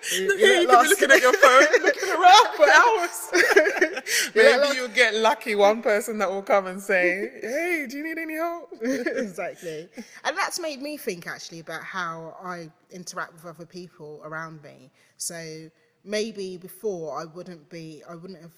Here, 0.09 0.61
you 0.61 0.67
could 0.67 0.81
be 0.81 0.87
looking 0.89 1.11
at 1.11 1.21
your 1.21 1.33
phone, 1.33 1.83
looking 1.83 2.09
around 2.17 2.47
for 2.55 2.69
hours. 2.69 3.97
Maybe 4.35 4.75
you'll 4.75 4.87
get 4.89 5.15
lucky 5.15 5.55
one 5.55 5.81
person 5.81 6.17
that 6.19 6.29
will 6.29 6.41
come 6.41 6.67
and 6.67 6.81
say, 6.81 7.29
"Hey, 7.41 7.85
do 7.89 7.97
you 7.97 8.03
need 8.03 8.17
any 8.17 8.35
help?" 8.35 8.69
exactly. 8.81 9.89
And 10.23 10.37
that's 10.37 10.59
made 10.59 10.81
me 10.81 10.97
think 10.97 11.27
actually 11.27 11.59
about 11.59 11.83
how 11.83 12.35
I 12.43 12.69
interact 12.91 13.33
with 13.33 13.45
other 13.45 13.65
people 13.65 14.21
around 14.23 14.63
me. 14.63 14.91
So 15.17 15.69
maybe 16.03 16.57
before 16.57 17.19
I 17.19 17.25
wouldn't 17.25 17.69
be, 17.69 18.03
I 18.09 18.15
wouldn't 18.15 18.41
have 18.41 18.55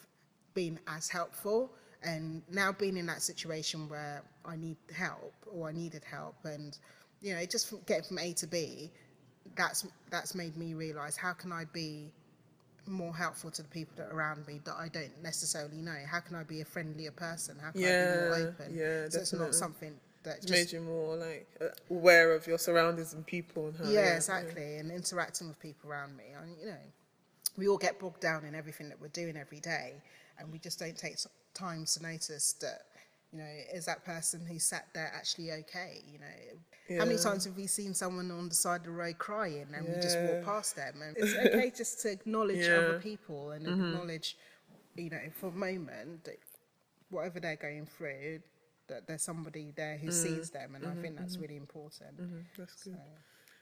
been 0.53 0.79
as 0.87 1.09
helpful. 1.09 1.71
And 2.01 2.41
now 2.49 2.71
being 2.71 2.95
in 2.95 3.05
that 3.07 3.21
situation 3.21 3.89
where 3.89 4.23
I 4.45 4.55
need 4.55 4.77
help 4.95 5.33
or 5.51 5.69
I 5.69 5.73
needed 5.73 6.03
help, 6.03 6.35
and 6.45 6.77
you 7.21 7.35
know, 7.35 7.45
just 7.45 7.69
from 7.69 7.79
getting 7.85 8.03
from 8.03 8.19
A 8.19 8.33
to 8.33 8.47
B, 8.47 8.91
that's 9.59 9.85
that's 10.09 10.33
made 10.33 10.55
me 10.57 10.73
realise 10.73 11.17
how 11.17 11.33
can 11.33 11.51
I 11.51 11.65
be 11.73 12.07
more 12.87 13.13
helpful 13.15 13.51
to 13.51 13.61
the 13.61 13.67
people 13.67 13.93
that 13.97 14.07
are 14.07 14.15
around 14.17 14.47
me 14.47 14.59
that 14.63 14.73
I 14.75 14.87
don't 14.87 15.11
necessarily 15.21 15.77
know. 15.77 15.97
How 16.09 16.21
can 16.21 16.35
I 16.35 16.43
be 16.43 16.61
a 16.61 16.65
friendlier 16.65 17.11
person? 17.11 17.57
How 17.61 17.71
can 17.71 17.83
I 17.83 17.85
be 17.85 18.19
more 18.39 18.47
open? 18.47 18.75
yeah, 18.75 18.85
so 18.85 19.05
it's 19.05 19.15
definitely. 19.31 19.45
not 19.47 19.55
something 19.55 19.93
that 20.23 20.37
It's 20.37 20.45
just 20.45 20.51
made 20.51 20.71
you 20.71 20.81
more 20.81 21.15
like 21.15 21.47
aware 21.91 22.33
of 22.33 22.47
your 22.47 22.57
surroundings 22.57 23.13
and 23.13 23.25
people 23.25 23.67
and 23.67 23.77
how. 23.77 23.91
yeah, 23.91 24.15
exactly, 24.15 24.77
and 24.77 24.91
interacting 24.91 25.47
with 25.49 25.59
people 25.59 25.89
around 25.91 26.17
me. 26.17 26.23
I 26.41 26.45
mean, 26.45 26.55
you 26.59 26.67
know, 26.67 26.77
we 27.57 27.67
all 27.67 27.77
get 27.77 27.99
bogged 27.99 28.21
down 28.21 28.45
in 28.45 28.55
everything 28.55 28.89
that 28.89 28.99
we're 28.99 29.09
doing 29.09 29.37
every 29.37 29.59
day, 29.59 29.93
and 30.39 30.51
we 30.51 30.57
just 30.57 30.79
don't 30.79 30.97
take 30.97 31.17
time 31.53 31.85
to 31.85 32.01
notice 32.03 32.53
that. 32.61 32.83
You 33.31 33.39
know, 33.39 33.49
is 33.73 33.85
that 33.85 34.03
person 34.05 34.45
who 34.45 34.57
sat 34.59 34.87
there 34.93 35.11
actually 35.15 35.51
okay? 35.51 36.01
You 36.11 36.19
know, 36.19 36.97
how 36.97 37.05
many 37.05 37.19
times 37.19 37.45
have 37.45 37.55
we 37.55 37.67
seen 37.67 37.93
someone 37.93 38.31
on 38.31 38.49
the 38.49 38.55
side 38.55 38.77
of 38.81 38.85
the 38.85 38.91
road 38.91 39.17
crying 39.19 39.67
and 39.75 39.87
we 39.87 39.99
just 39.99 40.19
walk 40.21 40.41
past 40.41 40.75
them? 40.75 41.01
And 41.03 41.15
it's 41.17 41.35
okay 41.55 41.71
just 41.75 42.01
to 42.01 42.11
acknowledge 42.11 42.57
Yeah. 42.57 42.69
Mm-hmm. 42.77 42.89
other 42.89 42.99
people 42.99 43.51
and 43.51 43.67
acknowledge, 43.67 44.35
you 44.95 45.09
know, 45.11 45.21
for 45.39 45.47
a 45.47 45.51
moment, 45.51 46.23
that 46.25 46.37
whatever 47.09 47.39
they're 47.39 47.55
going 47.55 47.85
through, 47.85 48.39
that 48.87 49.07
there's 49.07 49.21
somebody 49.23 49.71
there 49.75 49.95
Mm. 49.97 50.01
who 50.01 50.11
sees 50.11 50.49
them, 50.49 50.75
and 50.75 50.85
I 50.85 50.89
Mm-hmm. 50.89 51.01
think 51.01 51.17
that's 51.17 51.39
really 51.39 51.57
important. 51.57 52.19
That's 52.57 52.83
good. 52.83 52.97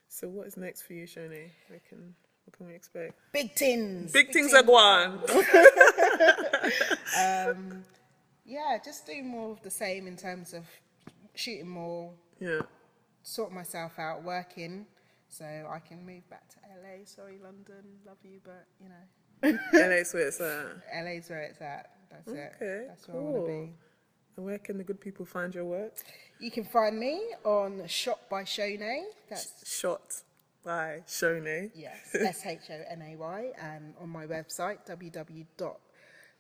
So, 0.08 0.30
what 0.30 0.48
is 0.48 0.56
next 0.56 0.84
for 0.84 0.94
you, 0.94 1.06
Shonay? 1.06 1.50
What 1.70 1.82
can 1.90 2.16
what 2.46 2.56
can 2.58 2.68
we 2.68 2.76
expect? 2.76 3.14
Big 3.34 3.54
tins. 3.56 4.14
Big 4.14 4.32
things 4.32 4.54
are 4.54 4.64
going. 4.64 5.20
Yeah, 8.48 8.78
just 8.84 9.06
do 9.06 9.22
more 9.24 9.52
of 9.52 9.62
the 9.62 9.70
same 9.70 10.08
in 10.08 10.16
terms 10.16 10.54
of 10.54 10.64
shooting 11.36 11.68
more, 11.70 12.14
Yeah. 12.40 12.62
sort 13.22 13.52
myself 13.52 14.00
out, 14.00 14.24
working, 14.24 14.88
so 15.30 15.46
I 15.46 15.80
can 15.80 16.06
move 16.06 16.28
back 16.30 16.48
to 16.50 16.56
LA. 16.82 17.04
Sorry, 17.06 17.38
London, 17.44 17.84
love 18.06 18.18
you, 18.24 18.40
but 18.44 18.66
you 18.82 18.88
know, 18.90 19.60
LA's 19.74 20.14
where 20.14 20.28
it's 20.28 20.40
at. 20.42 20.66
LA's 21.04 21.30
where 21.30 21.42
it's 21.42 21.62
at. 21.62 21.92
That's 22.10 22.28
it. 22.30 22.54
Okay, 22.56 22.86
That's 22.88 23.08
where 23.08 23.18
I 23.18 23.20
want 23.20 23.46
to 23.46 23.52
be. 23.52 23.74
And 24.38 24.46
where 24.46 24.60
can 24.60 24.78
the 24.78 24.84
good 24.86 25.02
people 25.02 25.26
find 25.26 25.54
your 25.54 25.66
work? 25.66 25.94
You 26.40 26.50
can 26.52 26.64
find 26.64 26.98
me 26.98 27.22
on 27.44 27.86
Shot 27.88 28.30
by 28.30 28.44
Shonay. 28.44 29.04
That's 29.30 29.52
Shot 29.70 30.22
by 30.64 31.02
Shonay. 31.08 31.72
yes, 31.76 32.16
S 32.16 32.46
H 32.46 32.60
O 32.70 32.82
N 32.90 33.02
A 33.02 33.16
Y, 33.18 33.52
and 33.62 33.94
on 34.00 34.10
my 34.10 34.26
website 34.26 34.86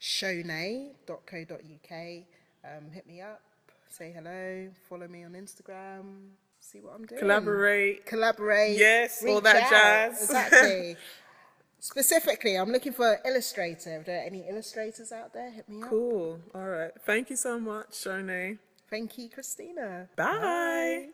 www.shonay.co.uk. 0.01 2.23
Um, 2.65 2.91
hit 2.91 3.07
me 3.07 3.21
up, 3.21 3.41
say 3.89 4.11
hello, 4.11 4.69
follow 4.89 5.07
me 5.07 5.23
on 5.23 5.33
Instagram, 5.33 6.29
see 6.59 6.79
what 6.79 6.93
I'm 6.95 7.05
doing. 7.05 7.19
Collaborate. 7.19 8.05
collaborate. 8.05 8.77
Yes, 8.77 9.23
all 9.25 9.41
that 9.41 9.63
out. 9.63 9.69
jazz. 9.69 10.21
Exactly. 10.23 10.97
Specifically, 11.79 12.55
I'm 12.55 12.71
looking 12.71 12.91
for 12.91 13.13
an 13.13 13.19
illustrator. 13.25 13.99
If 13.99 14.05
there 14.07 14.19
are 14.19 14.23
any 14.25 14.45
illustrators 14.49 15.11
out 15.11 15.33
there, 15.33 15.51
hit 15.51 15.69
me 15.69 15.83
up. 15.83 15.89
Cool. 15.89 16.39
All 16.55 16.67
right. 16.67 16.91
Thank 17.05 17.29
you 17.29 17.35
so 17.35 17.59
much, 17.59 17.91
Shonay. 17.91 18.57
Thank 18.89 19.17
you, 19.17 19.29
Christina. 19.29 20.09
Bye. 20.15 21.09